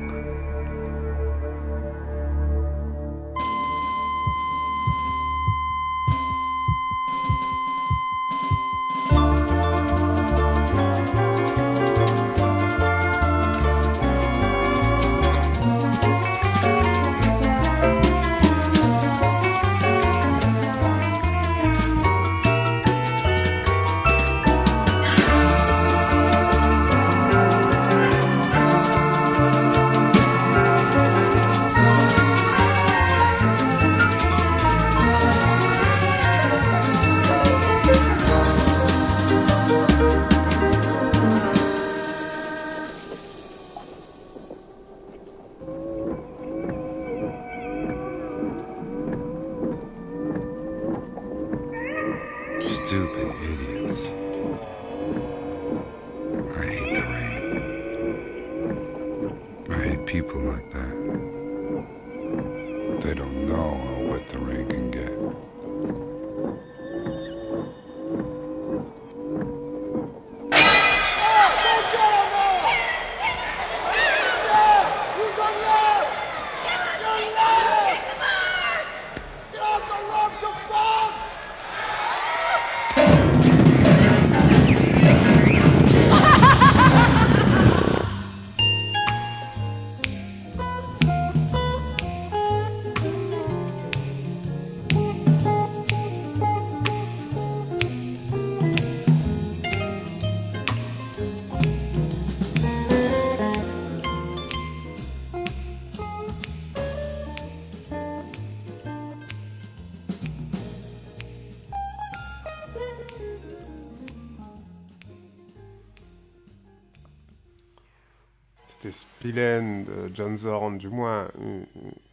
De 119.35 120.09
John 120.13 120.37
Zorn, 120.37 120.77
du 120.77 120.87
moins 120.87 121.27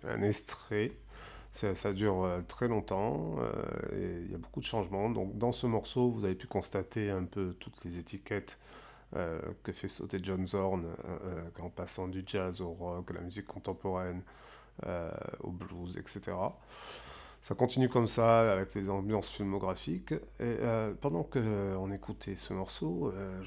un, 0.04 0.22
extrait. 0.22 0.90
Ça, 1.52 1.92
dure 1.92 2.24
euh, 2.24 2.40
très 2.48 2.66
longtemps 2.66 3.36
euh, 3.38 3.52
et 3.94 4.22
il 4.24 4.32
y 4.32 4.34
a 4.34 4.38
beaucoup 4.38 4.58
de 4.58 4.64
changements. 4.64 5.08
Donc 5.08 5.38
dans 5.38 5.52
ce 5.52 5.68
morceau, 5.68 6.10
vous 6.10 6.24
avez 6.24 6.34
pu 6.34 6.48
constater 6.48 7.10
un 7.10 7.24
peu 7.24 7.54
toutes 7.60 7.84
les 7.84 7.98
étiquettes 7.98 8.58
euh, 9.14 9.40
que 9.62 9.70
fait 9.70 9.86
sauter 9.86 10.18
John 10.20 10.44
Zorn 10.46 10.84
en 11.60 11.70
passant 11.70 12.08
du 12.08 12.24
jazz 12.26 12.60
au 12.60 12.70
rock, 12.70 13.10
à 13.12 13.14
la 13.14 13.20
musique 13.20 13.46
contemporaine, 13.46 14.22
au 15.40 15.50
blues, 15.52 15.98
etc. 15.98 16.32
Ça 17.42 17.56
continue 17.56 17.88
comme 17.88 18.06
ça 18.06 18.52
avec 18.52 18.72
les 18.74 18.88
ambiances 18.88 19.28
filmographiques. 19.28 20.12
Et 20.12 20.18
euh, 20.40 20.94
pendant 20.94 21.24
qu'on 21.24 21.90
écoutait 21.90 22.36
ce 22.36 22.54
morceau, 22.54 23.12
euh, 23.12 23.42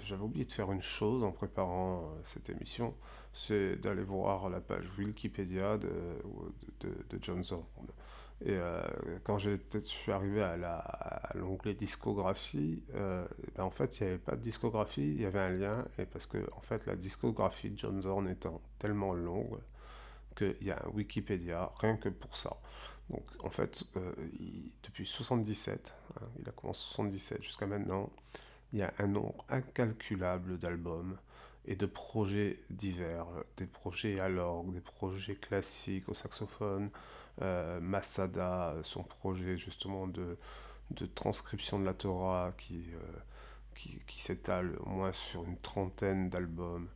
j'avais 0.00 0.22
oublié 0.22 0.46
de 0.46 0.50
faire 0.50 0.72
une 0.72 0.80
chose 0.80 1.22
en 1.22 1.30
préparant 1.30 1.98
euh, 1.98 2.20
cette 2.24 2.48
émission, 2.48 2.94
c'est 3.34 3.76
d'aller 3.76 4.02
voir 4.02 4.48
la 4.48 4.60
page 4.60 4.86
Wikipédia 4.98 5.76
de, 5.76 5.90
de, 6.80 6.88
de 7.10 7.18
John 7.20 7.44
Zorn. 7.44 7.66
Et 8.46 8.52
euh, 8.52 8.82
quand 9.24 9.36
je 9.36 9.50
suis 9.84 10.10
arrivé 10.10 10.42
à 10.42 11.30
l'onglet 11.34 11.74
discographie, 11.74 12.82
euh, 12.94 13.26
ben 13.56 13.64
en 13.64 13.70
fait, 13.70 14.00
il 14.00 14.04
n'y 14.04 14.08
avait 14.08 14.18
pas 14.18 14.36
de 14.36 14.40
discographie, 14.40 15.02
il 15.16 15.20
y 15.20 15.26
avait 15.26 15.40
un 15.40 15.50
lien, 15.50 15.84
et 15.98 16.06
parce 16.06 16.24
que 16.24 16.38
en 16.56 16.60
fait, 16.62 16.86
la 16.86 16.96
discographie 16.96 17.70
de 17.70 17.78
John 17.78 18.00
Zorn 18.00 18.26
étant 18.26 18.62
tellement 18.78 19.12
longue 19.12 19.58
qu'il 20.34 20.56
y 20.62 20.70
a 20.70 20.82
un 20.84 20.88
Wikipédia 20.94 21.70
rien 21.78 21.96
que 21.96 22.08
pour 22.08 22.36
ça. 22.36 22.56
Donc 23.10 23.24
en 23.40 23.50
fait, 23.50 23.84
euh, 23.96 24.12
depuis 24.82 25.06
77, 25.06 25.94
hein, 26.16 26.26
il 26.38 26.48
a 26.48 26.52
commencé 26.52 26.82
en 26.84 26.94
77 26.94 27.42
jusqu'à 27.42 27.66
maintenant, 27.66 28.10
il 28.72 28.78
y 28.78 28.82
a 28.82 28.92
un 28.98 29.06
nombre 29.06 29.44
incalculable 29.48 30.58
d'albums 30.58 31.16
et 31.66 31.76
de 31.76 31.86
projets 31.86 32.60
divers, 32.70 33.26
euh, 33.36 33.42
des 33.56 33.66
projets 33.66 34.20
à 34.20 34.28
l'orgue, 34.28 34.72
des 34.72 34.80
projets 34.80 35.36
classiques 35.36 36.08
au 36.08 36.14
saxophone, 36.14 36.90
euh, 37.42 37.80
Masada, 37.80 38.74
son 38.82 39.02
projet 39.02 39.56
justement 39.56 40.06
de, 40.06 40.36
transcription 41.14 41.78
de 41.78 41.84
la 41.84 41.94
Torah 41.94 42.52
qui 42.56 42.86
s'étale 44.16 44.76
au 44.80 44.88
moins 44.88 45.12
sur 45.12 45.44
une 45.44 45.58
trentaine 45.58 46.30
d'albums. 46.30 46.88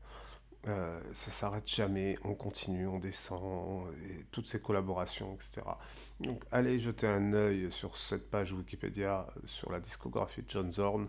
Euh, 0.66 1.00
ça 1.12 1.30
s'arrête 1.30 1.68
jamais, 1.68 2.18
on 2.24 2.34
continue, 2.34 2.86
on 2.88 2.98
descend, 2.98 3.86
toutes 4.32 4.46
ces 4.46 4.60
collaborations, 4.60 5.34
etc. 5.34 5.78
Donc 6.20 6.42
allez 6.50 6.78
jeter 6.78 7.06
un 7.06 7.32
œil 7.32 7.70
sur 7.70 7.96
cette 7.96 8.28
page 8.30 8.52
Wikipédia, 8.52 9.26
sur 9.46 9.70
la 9.70 9.80
discographie 9.80 10.42
de 10.42 10.50
John 10.50 10.70
Zorn, 10.72 11.08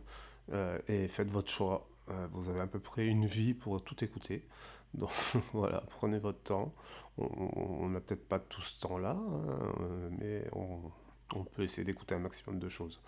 euh, 0.53 0.77
et 0.87 1.07
faites 1.07 1.29
votre 1.31 1.49
choix. 1.49 1.87
Euh, 2.09 2.27
vous 2.31 2.49
avez 2.49 2.61
à 2.61 2.67
peu 2.67 2.79
près 2.79 3.07
une 3.07 3.25
vie 3.25 3.53
pour 3.53 3.83
tout 3.83 4.01
écouter. 4.03 4.45
Donc 4.93 5.11
voilà, 5.53 5.83
prenez 5.89 6.19
votre 6.19 6.41
temps. 6.43 6.73
On- 7.17 7.89
n'a 7.89 7.99
peut-être 7.99 8.27
pas 8.29 8.39
tout 8.39 8.61
ce 8.61 8.79
temps-là, 8.81 9.17
hein, 9.19 10.09
mais 10.19 10.45
on 10.53 11.43
peut 11.43 11.63
essayer 11.63 11.83
d'écouter 11.83 12.15
un 12.15 12.19
maximum 12.19 12.59
de 12.59 12.69
choses. 12.69 12.99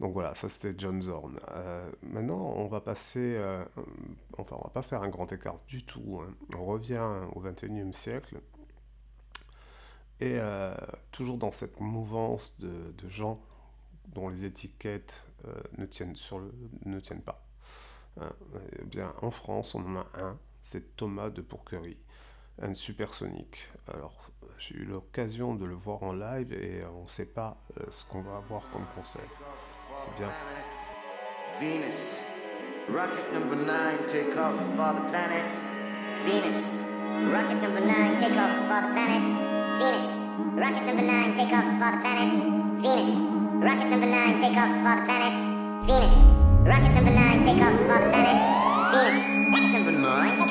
Donc 0.00 0.12
voilà, 0.12 0.32
ça 0.34 0.48
c'était 0.48 0.72
John 0.76 1.02
Zorn. 1.02 1.40
Euh, 1.50 1.90
maintenant, 2.02 2.52
on 2.56 2.66
va 2.68 2.80
passer, 2.80 3.34
euh, 3.36 3.64
enfin, 4.36 4.56
on 4.58 4.64
va 4.64 4.70
pas 4.70 4.82
faire 4.82 5.02
un 5.02 5.08
grand 5.08 5.32
écart 5.32 5.56
du 5.66 5.84
tout. 5.84 6.22
hein. 6.22 6.32
On 6.56 6.64
revient 6.64 7.04
au 7.34 7.42
21e 7.42 7.92
siècle. 7.92 8.40
Et 10.20 10.36
euh, 10.38 10.74
toujours 11.12 11.36
dans 11.38 11.50
cette 11.52 11.80
mouvance 11.80 12.54
de, 12.58 12.92
gens 13.08 13.40
dont 14.08 14.28
les 14.28 14.44
étiquettes 14.44 15.24
ne 15.76 15.86
tiennent, 15.86 16.16
sur 16.16 16.38
le, 16.38 16.52
ne 16.84 16.98
tiennent 16.98 17.22
pas. 17.22 17.44
Hein, 18.20 18.30
eh 18.80 18.84
bien, 18.84 19.12
en 19.22 19.30
France, 19.30 19.74
on 19.74 19.80
en 19.80 19.96
a 19.96 20.06
un, 20.14 20.38
c'est 20.60 20.96
Thomas 20.96 21.30
de 21.30 21.40
Pourquerie, 21.40 21.98
un 22.60 22.74
supersonique. 22.74 23.70
Alors, 23.92 24.30
j'ai 24.58 24.76
eu 24.76 24.84
l'occasion 24.84 25.54
de 25.54 25.64
le 25.64 25.74
voir 25.74 26.02
en 26.02 26.12
live 26.12 26.52
et 26.52 26.84
on 26.86 27.02
ne 27.04 27.08
sait 27.08 27.26
pas 27.26 27.56
ce 27.90 28.04
qu'on 28.06 28.22
va 28.22 28.38
avoir 28.38 28.68
comme 28.70 28.86
concert. 28.96 29.22
C'est 29.94 30.14
bien. 30.16 30.28
Venus. 31.60 32.18
Rocket 32.88 33.32
number 33.32 33.56
9, 33.56 34.08
take 34.10 34.36
off 34.38 34.54
for 34.76 34.92
the 34.94 35.10
planet. 35.10 35.44
Venus. 36.24 36.78
Rocket 37.32 37.60
number 37.60 37.80
9, 37.80 38.18
take 38.20 38.36
off 38.36 38.54
for 38.68 38.80
the 38.80 38.90
planet. 38.94 39.22
Venus. 39.78 40.08
Rocket 40.56 40.86
number 40.86 41.02
9, 41.02 41.34
take 41.34 41.52
off 41.52 41.64
for 41.78 41.90
the 41.92 41.98
planet. 42.00 42.30
Venus. 42.80 43.12
Rocket 43.60 43.90
number 43.90 44.06
9, 44.06 44.40
take 44.40 44.56
off 44.56 44.72
for 44.82 44.94
the 44.96 45.04
planet. 45.04 45.34
Venus. 45.84 46.16
Rocket 46.64 46.94
number 46.94 47.10
9, 47.10 47.44
take 47.44 47.62
off 47.62 47.76
for 47.88 47.98
the 47.98 48.08
planet. 48.10 48.38
Venus. 48.92 49.20
Rocket 49.52 49.72
number 49.72 49.92
9, 49.92 50.47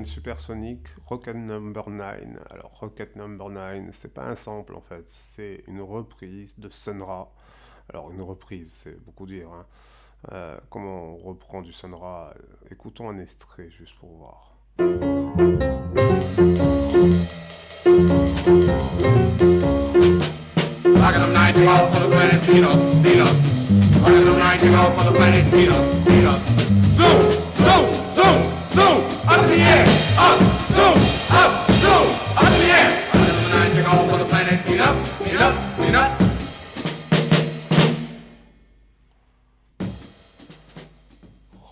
and 0.00 0.04
Supersonic, 0.04 0.88
Rocket 1.06 1.34
Number 1.36 1.82
9. 1.90 2.38
Alors, 2.50 2.70
Rocket 2.80 3.16
Number 3.16 3.50
9, 3.50 3.90
c'est 3.92 4.12
pas 4.14 4.24
un 4.24 4.34
sample 4.36 4.74
en 4.74 4.80
fait, 4.80 5.04
c'est 5.06 5.62
une 5.66 5.80
reprise 5.82 6.58
de 6.58 6.70
Sun 6.70 7.02
Ra. 7.02 7.30
Alors, 7.90 8.10
une 8.10 8.22
reprise, 8.22 8.72
c'est 8.72 8.98
beaucoup 9.04 9.26
dire. 9.26 9.50
hein. 9.52 9.66
Euh, 10.32 10.58
comment 10.70 11.14
on 11.14 11.16
reprend 11.16 11.60
du 11.62 11.72
Sun 11.72 11.94
Ra 11.94 12.32
Écoutons 12.70 13.10
un 13.10 13.18
extrait 13.18 13.68
juste 13.70 13.94
pour 13.98 14.10
voir. 14.16 14.54
Zoom, 26.96 27.20
zoom, 27.56 27.84
zoom, 28.14 28.38
zoom, 28.74 29.09
Rocket 29.50 29.82
number 32.92 33.08
nine, 33.50 33.70
take 33.74 33.88
off 33.88 34.08
for 34.08 34.18
the 34.18 34.24
planet 34.28 34.60
Venus, 34.66 34.98
Venus, 35.18 35.56
Venus. 35.78 36.30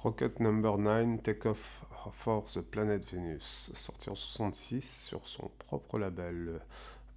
Rocket 0.05 0.41
Number 0.41 0.77
9, 0.79 1.19
Take 1.23 1.47
Off 1.47 1.85
for 2.13 2.45
the 2.55 2.61
Planet 2.61 3.05
Venus, 3.13 3.71
sorti 3.75 4.11
en 4.11 4.15
66 4.15 5.07
sur 5.07 5.29
son 5.29 5.51
propre 5.59 5.99
label. 5.99 6.61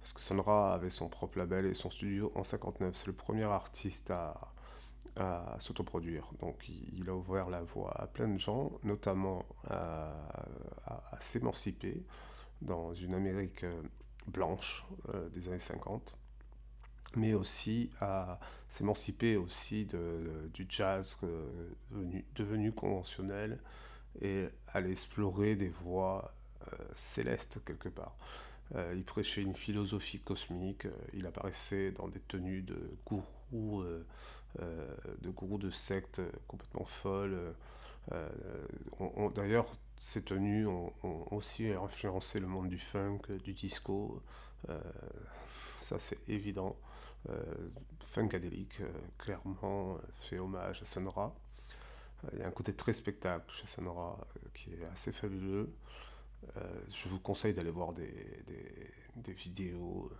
Parce 0.00 0.12
que 0.12 0.20
Sun 0.20 0.40
Ra 0.40 0.74
avait 0.74 0.90
son 0.90 1.08
propre 1.08 1.38
label 1.38 1.66
et 1.66 1.74
son 1.74 1.90
studio 1.90 2.32
en 2.34 2.44
59. 2.44 2.94
C'est 2.94 3.06
le 3.06 3.12
premier 3.12 3.44
artiste 3.44 4.10
à, 4.10 4.34
à 5.16 5.56
s'autoproduire. 5.58 6.28
Donc 6.40 6.68
il, 6.68 7.08
a 7.08 7.14
ouvert 7.14 7.50
la 7.50 7.62
voie 7.62 7.92
à 8.00 8.06
plein 8.06 8.28
de 8.28 8.38
gens, 8.38 8.72
notamment 8.82 9.44
à, 9.68 10.12
s'émanciper 11.20 12.02
dans 12.60 12.94
une 12.94 13.14
Amérique 13.14 13.64
euh, 13.64 13.82
blanche 14.26 14.84
euh, 15.14 15.28
des 15.30 15.48
années 15.48 15.58
50 15.58 16.16
mais 17.14 17.34
aussi 17.34 17.90
à 18.00 18.40
s'émanciper 18.70 19.36
aussi 19.36 19.84
de, 19.84 20.48
du 20.54 20.64
jazz 20.66 21.18
euh, 21.24 21.46
devenu, 22.34 22.72
conventionnel 22.72 23.60
et 24.22 24.46
à 24.68 24.80
explorer 24.80 25.54
des 25.54 25.68
voies 25.68 26.32
célestes 26.94 27.60
quelque 27.66 27.90
part. 27.90 28.16
Il 28.94 29.04
prêchait 29.04 29.42
une 29.42 29.54
philosophie 29.54 30.20
cosmique, 30.20 30.86
il 31.12 31.26
apparaissait 31.26 31.90
dans 31.90 32.08
des 32.08 32.20
tenues 32.20 32.62
de 32.62 32.78
euh, 33.54 34.04
de 34.60 35.30
gourous 35.30 35.58
de 35.58 35.70
sectes 35.70 36.20
euh, 36.20 36.30
complètement 36.48 36.84
folles. 36.84 37.34
euh, 38.12 38.28
euh, 39.00 39.30
D'ailleurs, 39.34 39.66
ces 39.98 40.22
tenues 40.22 40.66
ont, 40.66 40.92
aussi 41.30 41.68
influencé 41.70 42.40
le 42.40 42.46
monde 42.46 42.68
du 42.68 42.78
funk, 42.78 43.20
du 43.44 43.52
disco. 43.54 44.22
euh, 44.70 44.80
ça, 45.78 45.98
c'est 45.98 46.18
évident. 46.28 46.76
Euh, 47.30 47.34
Funkadelic, 48.04 48.80
euh, 48.80 48.88
clairement, 49.18 49.94
euh, 49.96 49.98
fait 50.20 50.38
hommage 50.38 50.82
à 50.82 50.84
Sun 50.84 51.08
Ra. 51.08 51.34
Euh, 52.24 52.28
Il 52.34 52.40
y 52.40 52.42
a 52.42 52.48
un 52.48 52.52
côté 52.52 52.74
très 52.74 52.92
spectacle 52.92 53.50
chez 53.52 53.66
Sun 53.66 53.88
Ra 53.88 54.18
euh, 54.36 54.48
qui 54.54 54.70
est 54.74 54.86
assez 54.92 55.12
fabuleux. 55.12 55.72
Euh, 56.56 56.60
je 56.90 57.08
vous 57.08 57.20
conseille 57.20 57.54
d'aller 57.54 57.70
voir 57.70 57.92
des 57.94 59.32
vidéos. 59.32 60.10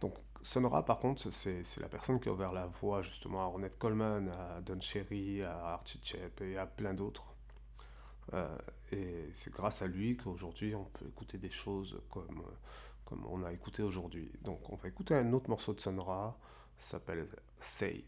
Donc, 0.00 0.14
Sun 0.42 0.66
Ra, 0.66 0.84
par 0.84 0.98
contre, 0.98 1.30
c'est 1.30 1.80
la 1.80 1.88
personne 1.88 2.20
qui 2.20 2.28
a 2.28 2.32
ouvert 2.32 2.52
la 2.52 2.66
voie 2.66 3.02
justement 3.02 3.42
à 3.42 3.46
Ornette 3.46 3.78
Coleman, 3.78 4.28
à 4.28 4.60
Don 4.60 4.80
Cherry, 4.80 5.42
à 5.42 5.74
Archie 5.74 6.00
Chep 6.02 6.40
et 6.42 6.58
à 6.58 6.66
plein 6.66 6.92
d'autres. 6.92 7.34
Euh, 8.32 8.56
et 8.92 9.30
c'est 9.34 9.52
grâce 9.52 9.82
à 9.82 9.86
lui 9.86 10.16
qu'aujourd'hui 10.16 10.74
on 10.74 10.84
peut 10.84 11.06
écouter 11.06 11.36
des 11.36 11.50
choses 11.50 12.00
comme, 12.10 12.38
euh, 12.38 12.52
comme 13.04 13.26
on 13.26 13.44
a 13.44 13.52
écouté 13.52 13.82
aujourd'hui. 13.82 14.30
Donc 14.42 14.70
on 14.70 14.76
va 14.76 14.88
écouter 14.88 15.14
un 15.14 15.32
autre 15.32 15.50
morceau 15.50 15.74
de 15.74 15.80
Sun 15.80 16.00
Ra, 16.00 16.38
ça 16.78 16.92
s'appelle 16.92 17.26
Say. 17.60 18.04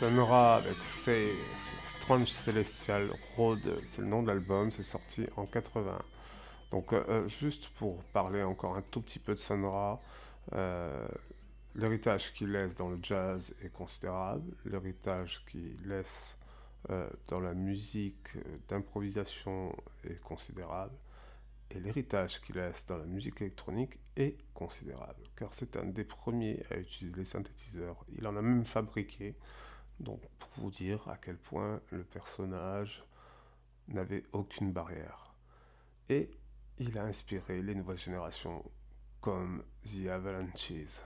Sun 0.00 0.18
Ra 0.18 0.56
avec 0.56 0.82
Strange 0.82 2.32
Celestial 2.32 3.10
Road, 3.36 3.60
c'est 3.84 4.00
le 4.00 4.06
nom 4.06 4.22
de 4.22 4.28
l'album, 4.28 4.70
c'est 4.70 4.82
sorti 4.82 5.26
en 5.36 5.44
80. 5.44 5.98
Donc 6.70 6.94
euh, 6.94 7.04
euh, 7.10 7.28
juste 7.28 7.68
pour 7.78 8.02
parler 8.04 8.42
encore 8.42 8.76
un 8.76 8.80
tout 8.80 9.02
petit 9.02 9.18
peu 9.18 9.34
de 9.34 9.38
Sun 9.38 9.62
Ra, 9.66 10.00
euh, 10.54 11.06
l'héritage 11.74 12.32
qu'il 12.32 12.50
laisse 12.52 12.76
dans 12.76 12.88
le 12.88 12.98
jazz 13.02 13.54
est 13.62 13.68
considérable, 13.68 14.50
l'héritage 14.64 15.44
qu'il 15.44 15.76
laisse 15.86 16.38
dans 17.28 17.40
la 17.40 17.52
musique 17.52 18.38
d'improvisation 18.70 19.76
est 20.04 20.18
considérable, 20.22 20.96
et 21.70 21.78
l'héritage 21.78 22.40
qu'il 22.40 22.56
laisse 22.56 22.86
dans 22.86 22.96
la 22.96 23.04
musique 23.04 23.42
électronique 23.42 23.98
est 24.16 24.38
considérable, 24.54 25.24
car 25.36 25.52
c'est 25.52 25.76
un 25.76 25.84
des 25.84 26.04
premiers 26.04 26.62
à 26.70 26.78
utiliser 26.78 27.16
les 27.16 27.26
synthétiseurs. 27.26 28.02
Il 28.16 28.26
en 28.26 28.34
a 28.36 28.40
même 28.40 28.64
fabriqué, 28.64 29.34
donc 30.00 30.20
pour 30.38 30.50
vous 30.56 30.70
dire 30.70 31.06
à 31.08 31.16
quel 31.16 31.36
point 31.36 31.80
le 31.90 32.02
personnage 32.02 33.04
n'avait 33.88 34.24
aucune 34.32 34.72
barrière. 34.72 35.34
Et 36.08 36.30
il 36.78 36.98
a 36.98 37.04
inspiré 37.04 37.62
les 37.62 37.74
nouvelles 37.74 37.98
générations 37.98 38.64
comme 39.20 39.62
The 39.84 40.08
Avalanches. 40.08 41.02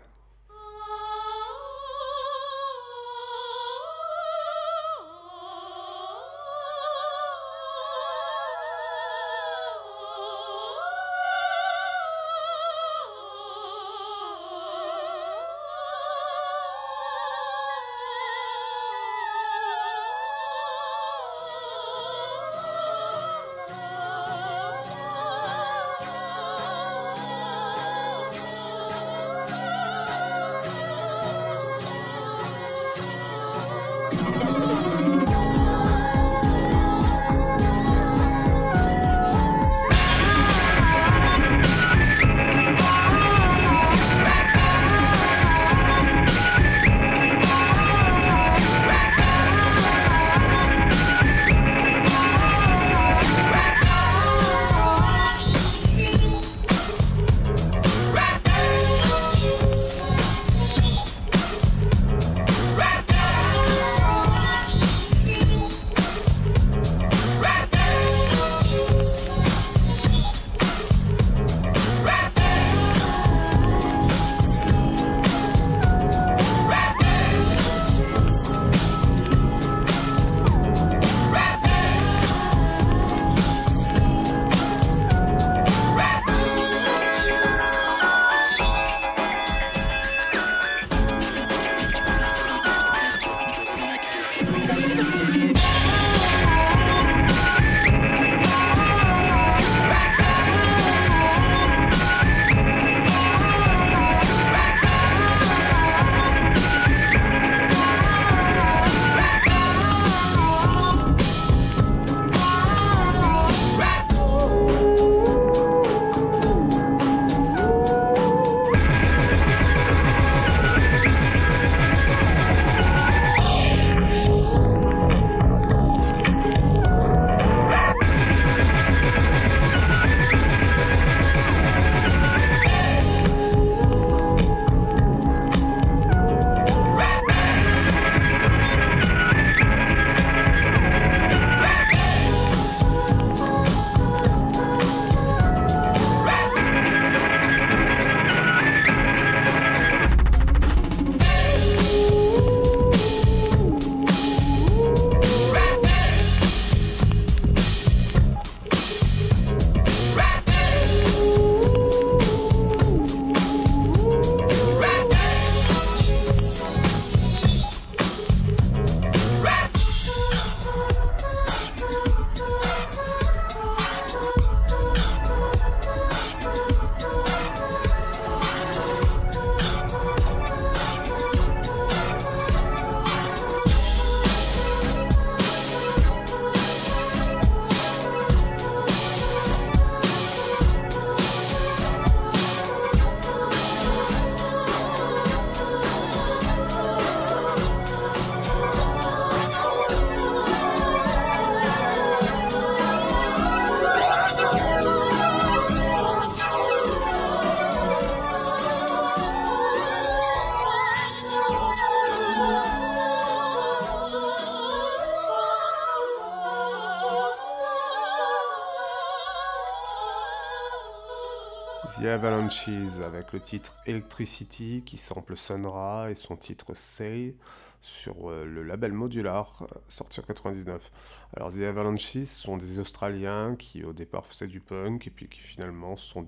Avalanches 222.14 222.68
avec 223.04 223.32
le 223.32 223.40
titre 223.40 223.76
Electricity 223.86 224.84
qui 224.86 224.98
sample 224.98 225.36
Sunra 225.36 226.12
et 226.12 226.14
son 226.14 226.36
titre 226.36 226.74
Say 226.74 227.34
sur 227.80 228.30
euh, 228.30 228.44
le 228.44 228.62
label 228.62 228.92
Modular 228.92 229.62
euh, 229.62 229.78
sorti 229.88 230.20
en 230.20 230.22
99. 230.22 230.92
Alors 231.36 231.52
The 231.52 231.62
Avalanches 231.62 232.22
sont 232.22 232.56
des 232.56 232.78
Australiens 232.78 233.56
qui 233.56 233.82
au 233.82 233.92
départ 233.92 234.26
faisaient 234.26 234.46
du 234.46 234.60
punk 234.60 235.08
et 235.08 235.10
puis 235.10 235.28
qui 235.28 235.40
finalement 235.40 235.96
se 235.96 236.06
sont 236.06 236.24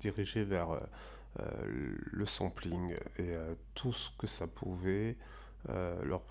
dirigés 0.00 0.42
vers 0.42 0.72
euh, 0.72 1.46
le 1.64 2.26
sampling 2.26 2.96
et 3.20 3.36
tout 3.74 3.92
ce 3.92 4.10
que 4.18 4.26
ça 4.26 4.48
pouvait 4.48 5.16
leur, 5.68 6.22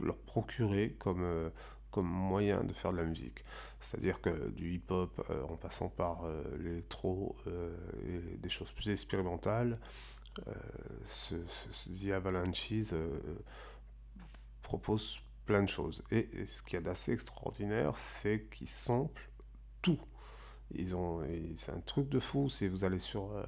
leur 0.00 0.16
procurer 0.24 0.96
comme 0.98 1.50
comme 1.94 2.08
moyen 2.08 2.64
de 2.64 2.72
faire 2.72 2.90
de 2.90 2.96
la 2.96 3.04
musique. 3.04 3.44
C'est-à-dire 3.78 4.20
que 4.20 4.50
du 4.50 4.72
hip-hop 4.72 5.24
euh, 5.30 5.44
en 5.44 5.56
passant 5.56 5.88
par 5.88 6.24
euh, 6.24 6.42
l'électro 6.58 7.36
euh, 7.46 7.72
et 8.04 8.36
des 8.36 8.48
choses 8.48 8.72
plus 8.72 8.90
expérimentales, 8.90 9.78
ce, 11.06 11.36
The 11.86 12.10
Avalanches 12.10 12.92
propose 14.62 15.20
plein 15.46 15.62
de 15.62 15.68
choses. 15.68 16.02
Et, 16.10 16.46
ce 16.46 16.64
qu'il 16.64 16.74
y 16.74 16.76
a 16.78 16.80
d'assez 16.80 17.12
extraordinaire, 17.12 17.96
c'est 17.96 18.48
qu'ils 18.50 18.66
samplent 18.66 19.30
tout. 19.80 20.00
Ils 20.72 20.96
ont, 20.96 21.22
c'est 21.54 21.70
un 21.70 21.80
truc 21.80 22.08
de 22.08 22.18
fou. 22.18 22.48
Si 22.48 22.66
vous 22.66 22.84
allez 22.84 22.98
sur, 22.98 23.30
euh, 23.30 23.44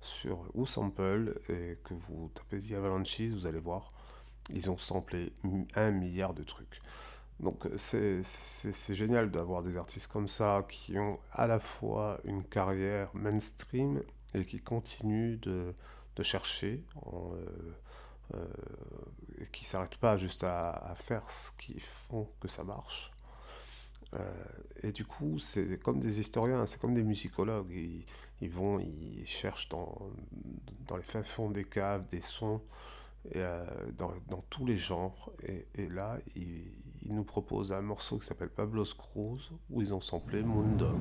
sur 0.00 0.44
Sample 0.66 1.40
et 1.48 1.78
que 1.82 1.94
vous 1.94 2.30
tapez 2.32 2.60
The 2.60 2.74
Avalanches, 2.74 3.22
vous 3.32 3.48
allez 3.48 3.58
voir, 3.58 3.92
ils 4.50 4.70
ont 4.70 4.78
samplé 4.78 5.32
un 5.74 5.90
milliard 5.90 6.34
de 6.34 6.44
trucs. 6.44 6.80
Donc 7.40 7.68
c'est 7.76 8.22
génial 8.94 9.30
d'avoir 9.30 9.62
des 9.62 9.76
artistes 9.76 10.08
comme 10.08 10.26
ça 10.26 10.64
qui 10.68 10.98
ont 10.98 11.20
à 11.32 11.46
la 11.46 11.60
fois 11.60 12.18
une 12.24 12.42
carrière 12.42 13.10
mainstream 13.14 14.02
et 14.34 14.44
qui 14.44 14.60
continuent 14.60 15.38
de, 15.38 15.72
de 16.16 16.22
chercher 16.24 16.82
euh, 17.06 17.72
euh, 18.34 18.44
et 19.40 19.46
qui 19.52 19.64
s'arrêtent 19.64 19.98
pas 19.98 20.16
juste 20.16 20.42
à, 20.42 20.70
à 20.70 20.94
faire 20.96 21.30
ce 21.30 21.52
qui 21.52 21.78
font 21.78 22.28
que 22.40 22.48
ça 22.48 22.64
marche. 22.64 23.12
Euh, 24.14 24.44
et 24.82 24.90
du 24.90 25.04
coup, 25.04 25.38
c'est 25.38 25.80
comme 25.80 26.00
des 26.00 26.18
historiens, 26.18 26.66
c'est 26.66 26.80
comme 26.80 26.94
des 26.94 27.04
musicologues. 27.04 27.70
Ils, 27.70 28.04
ils 28.40 28.50
vont, 28.50 28.80
ils 28.80 29.26
cherchent 29.26 29.68
dans, 29.68 30.10
dans 30.88 30.96
les 30.96 31.02
fins 31.04 31.22
fonds 31.22 31.50
des 31.50 31.64
caves 31.64 32.06
des 32.08 32.20
sons, 32.20 32.62
dans, 33.34 34.12
dans 34.28 34.42
tous 34.48 34.64
les 34.64 34.78
genres. 34.78 35.30
Et, 35.42 35.66
et 35.74 35.88
là, 35.88 36.18
ils, 36.36 36.72
ils 37.08 37.14
nous 37.14 37.24
proposent 37.24 37.72
un 37.72 37.80
morceau 37.80 38.18
qui 38.18 38.26
s'appelle 38.26 38.50
Pablo's 38.50 38.92
Cruise, 38.92 39.50
où 39.70 39.80
ils 39.80 39.94
ont 39.94 40.00
samplé. 40.00 40.42
Moondog 40.42 40.98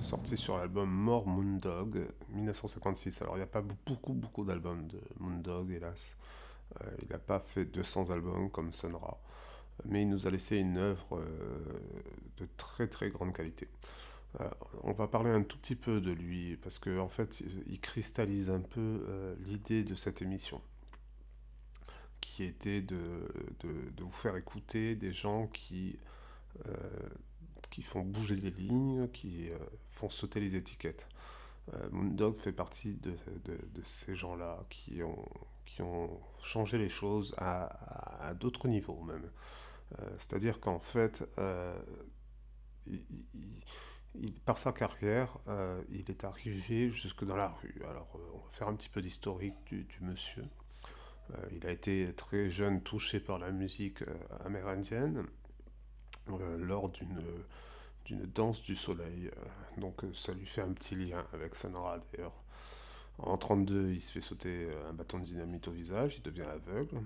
Sorti 0.00 0.36
sur 0.36 0.58
l'album 0.58 0.90
More 0.90 1.26
Moondog 1.28 2.04
1956. 2.30 3.22
Alors 3.22 3.36
il 3.36 3.38
n'y 3.38 3.44
a 3.44 3.46
pas 3.46 3.62
beaucoup 3.62 4.12
beaucoup 4.12 4.44
d'albums 4.44 4.88
de 4.88 5.00
Moondog, 5.20 5.70
hélas. 5.70 6.16
Euh, 6.82 6.90
il 7.00 7.08
n'a 7.08 7.18
pas 7.18 7.38
fait 7.38 7.64
200 7.64 8.10
albums 8.10 8.50
comme 8.50 8.72
Sonra, 8.72 9.20
mais 9.84 10.02
il 10.02 10.08
nous 10.08 10.26
a 10.26 10.30
laissé 10.30 10.56
une 10.56 10.78
œuvre 10.78 11.16
euh, 11.16 11.80
de 12.38 12.48
très 12.56 12.88
très 12.88 13.08
grande 13.08 13.32
qualité. 13.32 13.68
Euh, 14.40 14.50
on 14.82 14.92
va 14.92 15.06
parler 15.06 15.30
un 15.30 15.44
tout 15.44 15.58
petit 15.58 15.76
peu 15.76 16.00
de 16.00 16.10
lui 16.10 16.56
parce 16.56 16.80
qu'en 16.80 16.98
en 16.98 17.08
fait 17.08 17.44
il 17.68 17.80
cristallise 17.80 18.50
un 18.50 18.60
peu 18.60 19.36
l'idée 19.44 19.84
de 19.84 19.94
cette 19.94 20.22
émission 20.22 20.60
qui 22.20 22.42
était 22.42 22.82
de, 22.82 22.96
vous 23.98 24.10
faire 24.10 24.36
écouter 24.36 24.96
des 24.96 25.12
gens 25.12 25.46
qui 25.46 25.98
qui 27.68 27.82
font 27.82 28.02
bouger 28.02 28.36
les 28.36 28.50
lignes, 28.50 29.08
qui 29.12 29.50
euh, 29.50 29.58
font 29.90 30.08
sauter 30.10 30.40
les 30.40 30.56
étiquettes. 30.56 31.06
Euh, 31.74 31.88
Moondog 31.90 32.38
fait 32.40 32.52
partie 32.52 32.94
de, 32.94 33.16
de- 33.44 33.82
ces 33.84 34.14
gens-là 34.14 34.64
qui 34.70 35.02
ont, 35.02 35.28
qui 35.64 35.82
ont 35.82 36.20
changé 36.42 36.78
les 36.78 36.88
choses 36.88 37.34
à, 37.38 38.32
d'autres 38.38 38.68
niveaux 38.68 39.00
même. 39.02 39.30
Euh, 39.98 40.08
C'est-à-dire 40.18 40.60
qu'en 40.60 40.78
fait, 40.80 41.24
euh, 41.38 41.76
par 44.44 44.58
sa 44.58 44.72
carrière, 44.72 45.38
il 45.90 46.08
est 46.10 46.24
arrivé 46.24 46.88
jusque 46.90 47.24
dans 47.24 47.36
la 47.36 47.48
rue. 47.48 47.82
Alors, 47.88 48.08
on 48.34 48.38
va 48.38 48.50
faire 48.52 48.68
un 48.68 48.74
petit 48.74 48.88
peu 48.88 49.02
d'historique 49.02 49.54
du, 49.66 49.84
du 49.84 49.98
monsieur. 50.00 50.44
Il 51.52 51.66
a 51.66 51.72
été 51.72 52.12
très 52.16 52.48
jeune 52.48 52.80
touché 52.82 53.18
par 53.20 53.38
la 53.38 53.50
musique 53.50 54.04
amérindienne 54.44 55.26
lors 56.58 56.90
d'une 56.90 58.26
danse 58.26 58.62
du 58.62 58.76
soleil. 58.76 59.28
Euh, 59.28 59.80
donc 59.80 60.04
euh, 60.04 60.12
ça 60.14 60.32
lui 60.32 60.46
fait 60.46 60.62
un 60.62 60.72
petit 60.72 60.94
lien 60.94 61.24
avec 61.32 61.54
Sonora 61.54 61.98
d'ailleurs. 62.12 62.34
En 63.18 63.36
32, 63.38 63.92
il 63.92 64.00
se 64.00 64.12
fait 64.12 64.20
sauter 64.20 64.66
euh, 64.66 64.90
un 64.90 64.92
bâton 64.92 65.18
de 65.18 65.24
dynamite 65.24 65.68
au 65.68 65.72
visage, 65.72 66.16
il 66.18 66.22
devient 66.22 66.42
aveugle. 66.42 67.00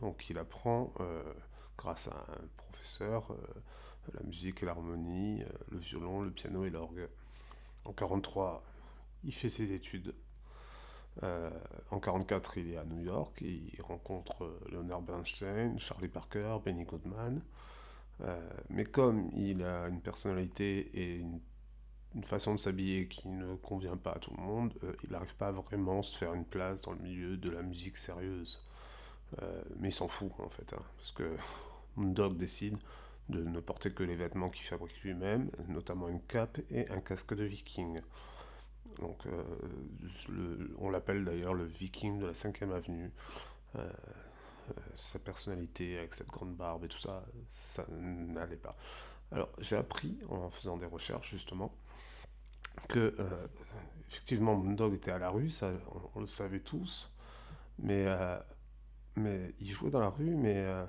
Donc 0.00 0.28
il 0.30 0.38
apprend, 0.38 0.92
euh, 1.00 1.22
grâce 1.78 2.08
à 2.08 2.16
un 2.16 2.46
professeur, 2.56 3.30
euh, 3.32 3.36
la 4.14 4.22
musique 4.24 4.62
et 4.62 4.66
l'harmonie, 4.66 5.42
euh, 5.42 5.46
le 5.70 5.78
violon, 5.78 6.22
le 6.22 6.30
piano 6.30 6.64
et 6.64 6.70
l'orgue. 6.70 7.08
En 7.84 7.92
43, 7.92 8.62
il 9.24 9.34
fait 9.34 9.48
ses 9.48 9.72
études. 9.72 10.14
Euh, 11.22 11.50
en 11.90 12.00
44, 12.00 12.58
il 12.58 12.72
est 12.72 12.76
à 12.76 12.84
New 12.84 13.04
York 13.04 13.42
et 13.42 13.62
il 13.72 13.82
rencontre 13.82 14.44
euh, 14.44 14.60
Leonard 14.70 15.02
Bernstein, 15.02 15.78
Charlie 15.78 16.08
Parker, 16.08 16.58
Benny 16.64 16.84
Goodman. 16.84 17.42
Euh, 18.20 18.50
mais 18.68 18.84
comme 18.84 19.30
il 19.32 19.62
a 19.64 19.88
une 19.88 20.00
personnalité 20.00 20.90
et 20.94 21.16
une, 21.16 21.40
façon 22.24 22.54
de 22.54 22.60
s'habiller 22.60 23.08
qui 23.08 23.26
ne 23.26 23.56
convient 23.56 23.96
pas 23.96 24.12
à 24.12 24.18
tout 24.18 24.32
le 24.36 24.42
monde, 24.42 24.74
euh, 24.84 24.92
il 25.02 25.10
n'arrive 25.10 25.34
pas 25.36 25.48
à 25.48 25.52
vraiment 25.52 26.02
se 26.02 26.16
faire 26.16 26.34
une 26.34 26.44
place 26.44 26.82
dans 26.82 26.92
le 26.92 26.98
milieu 26.98 27.36
de 27.38 27.50
la 27.50 27.62
musique 27.62 27.96
sérieuse. 27.96 28.66
Euh, 29.40 29.62
mais 29.78 29.88
il 29.88 29.92
s'en 29.92 30.08
fout 30.08 30.30
en 30.38 30.50
fait, 30.50 30.74
hein, 30.74 30.82
parce 30.98 31.12
que 31.12 31.36
Moondog 31.96 32.36
décide 32.36 32.76
de 33.30 33.42
ne 33.42 33.60
porter 33.60 33.90
que 33.90 34.02
les 34.02 34.14
vêtements 34.14 34.50
qu'il 34.50 34.66
fabrique 34.66 35.00
lui-même, 35.02 35.50
notamment 35.68 36.08
une 36.08 36.20
cape 36.20 36.58
et 36.70 36.86
un 36.90 37.00
casque 37.00 37.34
de 37.34 37.44
viking. 37.44 38.02
Donc, 38.98 39.24
on 40.78 40.90
l'appelle 40.90 41.24
d'ailleurs 41.24 41.54
le 41.54 41.64
viking 41.64 42.18
de 42.18 42.26
la 42.26 42.32
5ème 42.32 42.72
avenue. 42.72 43.10
Sa 44.94 45.18
personnalité 45.18 45.98
avec 45.98 46.14
cette 46.14 46.28
grande 46.28 46.54
barbe 46.56 46.84
et 46.84 46.88
tout 46.88 46.98
ça, 46.98 47.24
ça 47.50 47.86
n'allait 47.90 48.56
pas. 48.56 48.76
Alors, 49.32 49.48
j'ai 49.58 49.76
appris 49.76 50.18
en 50.28 50.50
faisant 50.50 50.76
des 50.76 50.86
recherches 50.86 51.30
justement 51.30 51.72
que 52.88 53.14
euh, 53.18 53.46
effectivement 54.08 54.54
Moondog 54.54 54.94
était 54.94 55.10
à 55.10 55.18
la 55.18 55.30
rue, 55.30 55.50
ça 55.50 55.72
on, 56.14 56.20
le 56.20 56.26
savait 56.26 56.60
tous, 56.60 57.10
mais, 57.78 58.04
euh, 58.06 58.38
mais 59.16 59.54
il 59.60 59.70
jouait 59.70 59.90
dans 59.90 60.00
la 60.00 60.10
rue, 60.10 60.36
mais, 60.36 60.56
euh, 60.56 60.84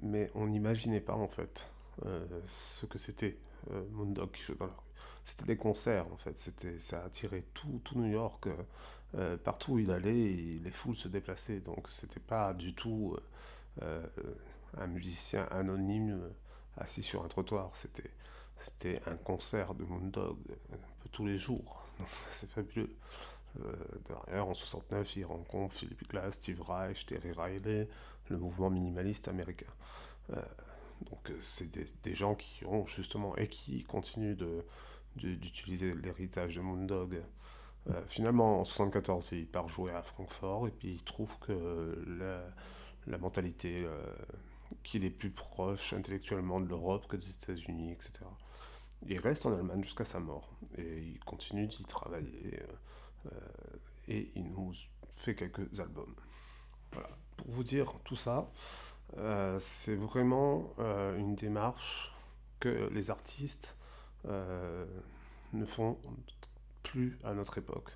mais 0.00 0.30
on 0.34 0.46
n'imaginait 0.46 1.00
pas 1.00 1.14
en 1.14 1.28
fait 1.28 1.68
euh, 2.06 2.24
ce 2.46 2.86
que 2.86 2.98
c'était 2.98 3.38
euh, 3.72 3.84
Moondog 3.90 4.30
qui 4.30 4.42
jouait 4.42 4.56
dans 4.56 4.66
la 4.66 4.72
rue. 4.72 4.78
C'était 5.24 5.44
des 5.44 5.56
concerts 5.56 6.06
en 6.12 6.16
fait, 6.16 6.38
c'était, 6.38 6.78
ça 6.78 7.04
attirait 7.04 7.44
tout, 7.52 7.80
tout 7.84 7.98
New 7.98 8.10
York, 8.10 8.48
euh, 9.16 9.36
partout 9.36 9.72
où 9.72 9.78
il 9.78 9.90
allait, 9.90 10.60
les 10.62 10.70
foules 10.70 10.96
se 10.96 11.08
déplaçaient, 11.08 11.60
donc 11.60 11.88
c'était 11.88 12.20
pas 12.20 12.54
du 12.54 12.74
tout 12.74 13.16
euh, 13.82 14.06
euh, 14.18 14.34
un 14.78 14.86
musicien 14.86 15.48
anonyme 15.50 16.20
assis 16.76 17.02
sur 17.02 17.24
un 17.24 17.28
trottoir, 17.28 17.74
c'était, 17.74 18.10
c'était 18.56 19.00
un 19.06 19.16
concert 19.16 19.74
de 19.74 19.82
Moondog 19.82 20.38
un 20.72 20.76
peu 21.02 21.08
tous 21.10 21.26
les 21.26 21.38
jours, 21.38 21.84
c'est 22.28 22.48
fabuleux. 22.50 22.94
D'ailleurs, 24.28 24.46
en 24.46 24.54
69, 24.54 25.16
il 25.16 25.24
rencontre 25.24 25.74
Philip 25.74 26.08
Glass, 26.08 26.34
Steve 26.34 26.62
Reich, 26.62 27.04
Terry 27.04 27.32
Riley, 27.32 27.88
le 28.28 28.38
mouvement 28.38 28.70
minimaliste 28.70 29.26
américain. 29.26 29.66
Donc, 30.28 31.32
c'est 31.40 31.68
des, 31.68 31.86
des 32.04 32.14
gens 32.14 32.36
qui 32.36 32.64
ont 32.64 32.86
justement 32.86 33.36
et 33.36 33.48
qui 33.48 33.82
continuent 33.82 34.36
d'utiliser 35.16 35.92
l'héritage 35.94 36.54
de 36.54 36.60
Moondog. 36.60 37.20
Euh, 37.88 38.02
finalement, 38.06 38.60
en 38.60 38.64
74, 38.64 39.32
il 39.32 39.46
part 39.46 39.68
jouer 39.68 39.92
à 39.92 40.02
Francfort 40.02 40.68
et 40.68 40.70
puis 40.70 40.92
il 40.92 41.02
trouve 41.02 41.38
que 41.38 41.96
la, 43.06 43.18
mentalité, 43.18 43.84
euh, 43.84 44.02
qu'il 44.82 45.04
est 45.04 45.10
plus 45.10 45.30
proche 45.30 45.92
intellectuellement 45.92 46.60
de 46.60 46.66
l'Europe 46.66 47.06
que 47.08 47.16
des 47.16 47.34
États-Unis, 47.34 47.92
etc. 47.92 48.12
Il 49.06 49.18
reste 49.18 49.46
en 49.46 49.54
Allemagne 49.54 49.82
jusqu'à 49.82 50.04
sa 50.04 50.20
mort 50.20 50.50
et 50.76 50.98
il 50.98 51.18
continue 51.20 51.66
d'y 51.66 51.84
travailler 51.84 52.62
euh, 53.26 53.30
et 54.08 54.30
il 54.34 54.50
nous 54.50 54.74
fait 55.16 55.34
quelques 55.34 55.80
albums. 55.80 56.14
Voilà. 56.92 57.08
Pour 57.36 57.50
vous 57.50 57.64
dire 57.64 57.94
tout 58.04 58.16
ça, 58.16 58.50
c'est 59.58 59.96
vraiment 59.96 60.74
une 61.16 61.34
démarche 61.34 62.12
que 62.60 62.88
les 62.92 63.10
artistes 63.10 63.76
ne 64.24 65.64
font 65.64 65.98
plus 66.82 67.18
à 67.24 67.34
notre 67.34 67.58
époque, 67.58 67.90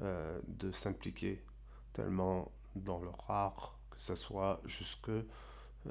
euh, 0.00 0.40
de 0.46 0.70
s'impliquer 0.72 1.42
tellement 1.92 2.50
dans 2.74 3.00
leur 3.00 3.30
art, 3.30 3.78
que 3.90 4.00
ça 4.00 4.16
soit 4.16 4.60
jusque, 4.64 5.10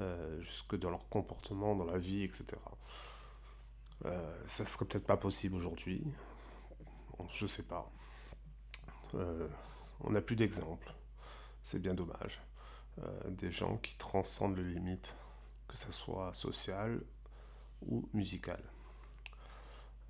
euh, 0.00 0.42
dans 0.72 0.90
leur 0.90 1.08
comportement, 1.08 1.74
dans 1.74 1.84
la 1.84 1.98
vie, 1.98 2.22
etc. 2.22 2.46
Euh, 4.04 4.46
ça 4.46 4.66
serait 4.66 4.84
peut-être 4.84 5.06
pas 5.06 5.16
possible 5.16 5.56
aujourd'hui, 5.56 6.04
je 7.30 7.46
sais 7.46 7.62
pas. 7.62 7.90
Euh, 9.14 9.48
on 10.00 10.10
n'a 10.10 10.20
plus 10.20 10.36
d'exemples, 10.36 10.94
c'est 11.62 11.80
bien 11.80 11.94
dommage. 11.94 12.42
Des 13.28 13.50
gens 13.50 13.76
qui 13.76 13.94
transcendent 13.96 14.56
les 14.56 14.64
limites, 14.64 15.14
que 15.68 15.76
ça 15.76 15.92
soit 15.92 16.32
social 16.32 17.02
ou 17.82 18.08
musical. 18.14 18.62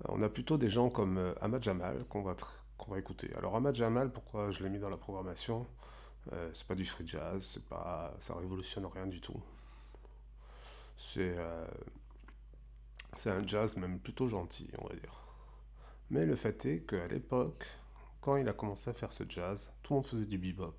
Euh, 0.03 0.07
On 0.09 0.21
a 0.21 0.29
plutôt 0.29 0.57
des 0.57 0.69
gens 0.69 0.89
comme 0.89 1.17
euh, 1.17 1.33
Ahmad 1.41 1.63
Jamal 1.63 2.05
qu'on 2.09 2.21
va, 2.23 2.35
qu'on 2.77 2.91
va 2.91 2.99
écouter. 2.99 3.33
Alors 3.35 3.55
Ahmad 3.55 3.75
Jamal, 3.75 4.11
pourquoi 4.11 4.51
je 4.51 4.63
l'ai 4.63 4.69
mis 4.69 4.79
dans 4.79 4.89
la 4.89 4.97
programmation? 4.97 5.67
Euh, 6.33 6.49
C'est 6.53 6.67
pas 6.67 6.75
du 6.75 6.85
free 6.85 7.07
jazz, 7.07 7.43
c'est 7.53 7.65
pas, 7.67 8.15
ça 8.21 8.35
révolutionne 8.35 8.85
rien 8.87 9.07
du 9.07 9.21
tout. 9.21 9.41
C'est 13.15 13.29
un 13.29 13.45
jazz 13.45 13.75
même 13.75 13.99
plutôt 13.99 14.27
gentil, 14.27 14.69
on 14.77 14.87
va 14.87 14.95
dire. 14.95 15.21
Mais 16.11 16.25
le 16.25 16.35
fait 16.35 16.65
est 16.65 16.81
qu'à 16.81 17.07
l'époque, 17.07 17.65
quand 18.21 18.37
il 18.37 18.49
a 18.49 18.53
commencé 18.53 18.89
à 18.89 18.93
faire 18.93 19.13
ce 19.13 19.23
jazz, 19.29 19.71
tout 19.83 19.93
le 19.93 19.97
monde 19.97 20.07
faisait 20.07 20.25
du 20.25 20.37
bebop. 20.37 20.75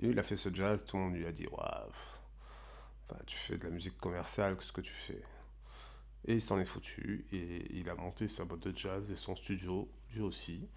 Et 0.00 0.08
il 0.08 0.18
a 0.18 0.22
fait 0.22 0.36
ce 0.36 0.52
jazz, 0.54 0.84
tout 0.84 0.96
le 0.96 1.02
monde 1.04 1.14
lui 1.14 1.26
a 1.26 1.32
dit 1.32 1.46
Waouh, 1.46 1.92
enfin, 3.10 3.20
tu 3.26 3.36
fais 3.36 3.58
de 3.58 3.64
la 3.64 3.70
musique 3.70 3.98
commerciale, 3.98 4.56
qu'est-ce 4.56 4.72
que 4.72 4.80
tu 4.80 4.92
fais? 4.94 5.22
Et 6.26 6.34
il 6.34 6.42
s'en 6.42 6.58
est 6.58 6.64
foutu, 6.64 7.26
et 7.32 7.78
il 7.78 7.88
a 7.88 7.94
monté 7.94 8.28
sa 8.28 8.44
boîte 8.44 8.68
de 8.68 8.76
jazz 8.76 9.10
et 9.10 9.16
son 9.16 9.34
studio, 9.34 9.88
lui 10.12 10.20
aussi, 10.20 10.68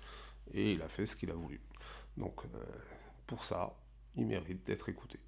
et 0.53 0.73
il 0.73 0.81
a 0.81 0.88
fait 0.88 1.05
ce 1.05 1.15
qu'il 1.15 1.31
a 1.31 1.35
voulu. 1.35 1.59
Donc, 2.18 2.45
euh, 2.45 2.63
pour 3.27 3.43
ça, 3.43 3.76
il 4.15 4.27
mérite 4.27 4.65
d'être 4.65 4.89
écouté. 4.89 5.19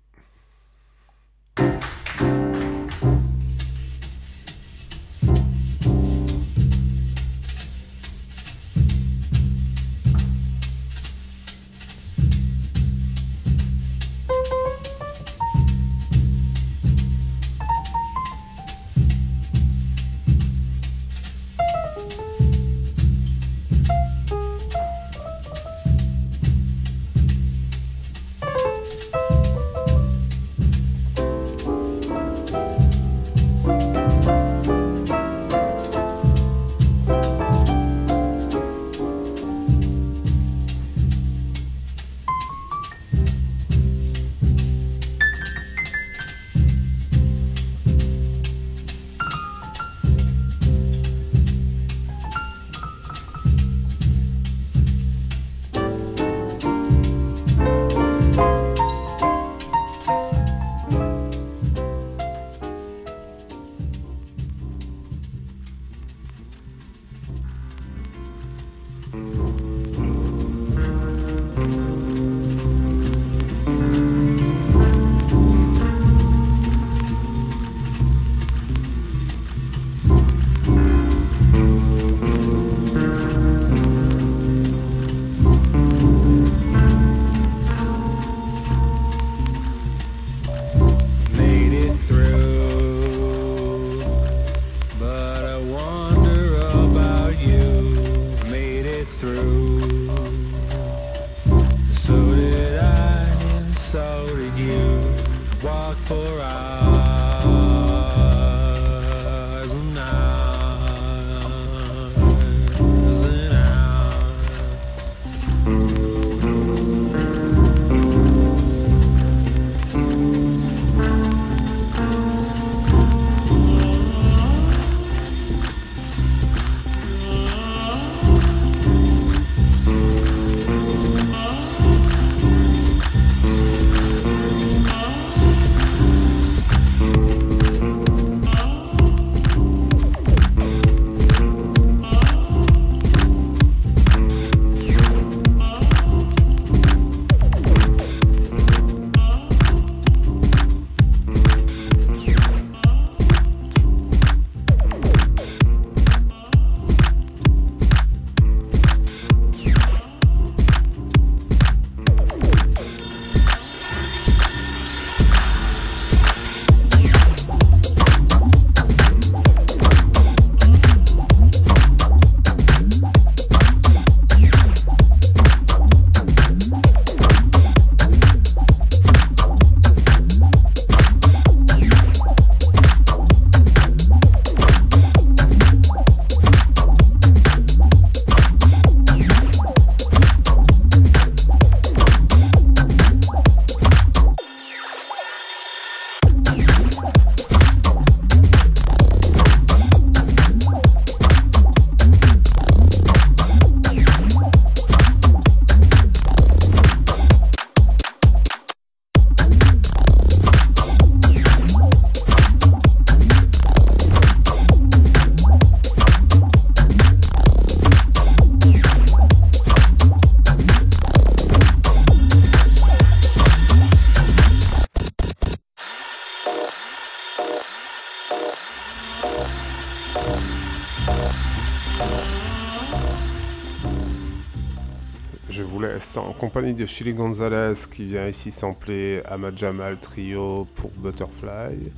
Compagnie 236.44 236.74
de 236.74 236.86
Chili 236.86 237.14
Gonzalez 237.14 237.88
qui 237.90 238.04
vient 238.04 238.28
ici 238.28 238.52
sampler 238.52 239.22
Ahmad 239.24 239.58
Jamal 239.58 239.98
Trio 239.98 240.68
pour 240.76 240.92
Butterfly 240.98 241.90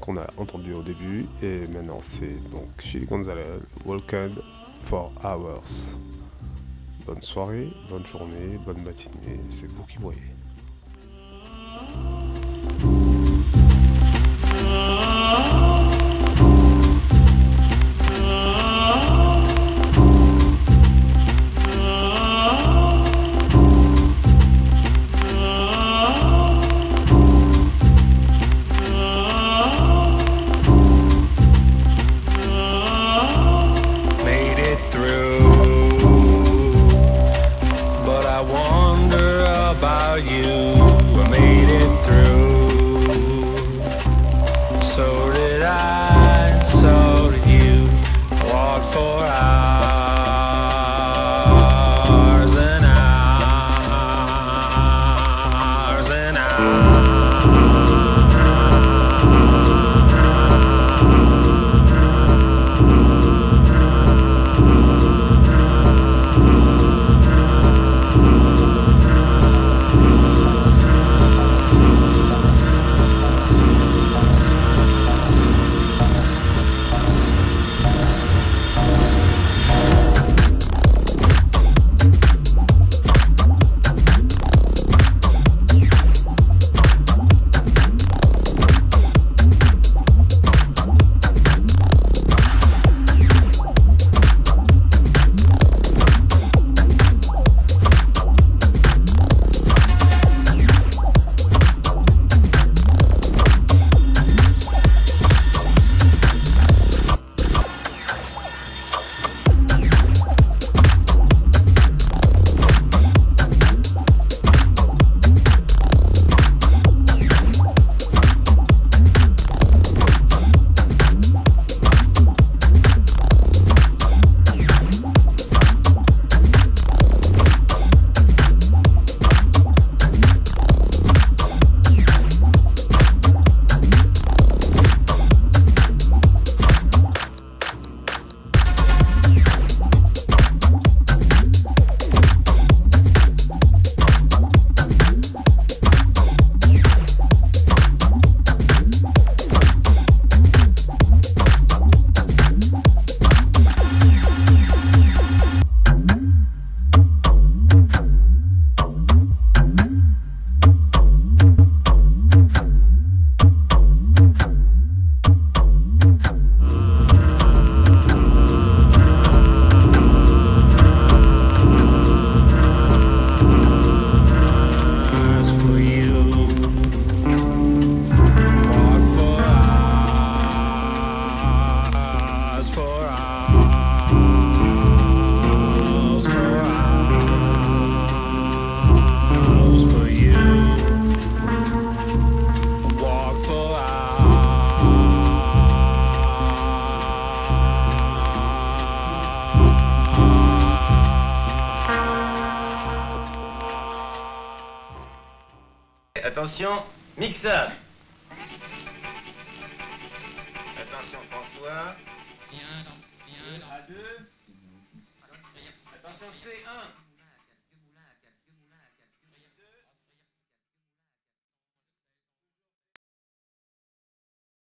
qu'on 0.00 0.16
a 0.16 0.26
entendu 0.38 0.74
au 0.74 0.82
début 0.82 1.26
et 1.40 1.68
maintenant 1.68 1.98
c'est 2.00 2.34
donc 2.50 2.66
Chili 2.80 3.06
Gonzalez 3.06 3.60
Walked 3.84 4.42
for 4.80 5.12
Hours. 5.22 6.00
Bonne 7.06 7.22
soirée, 7.22 7.68
bonne 7.88 8.04
journée, 8.04 8.58
bonne 8.66 8.82
matinée, 8.82 9.38
c'est 9.48 9.70
vous 9.70 9.84
qui 9.84 9.98
voyez. 9.98 10.31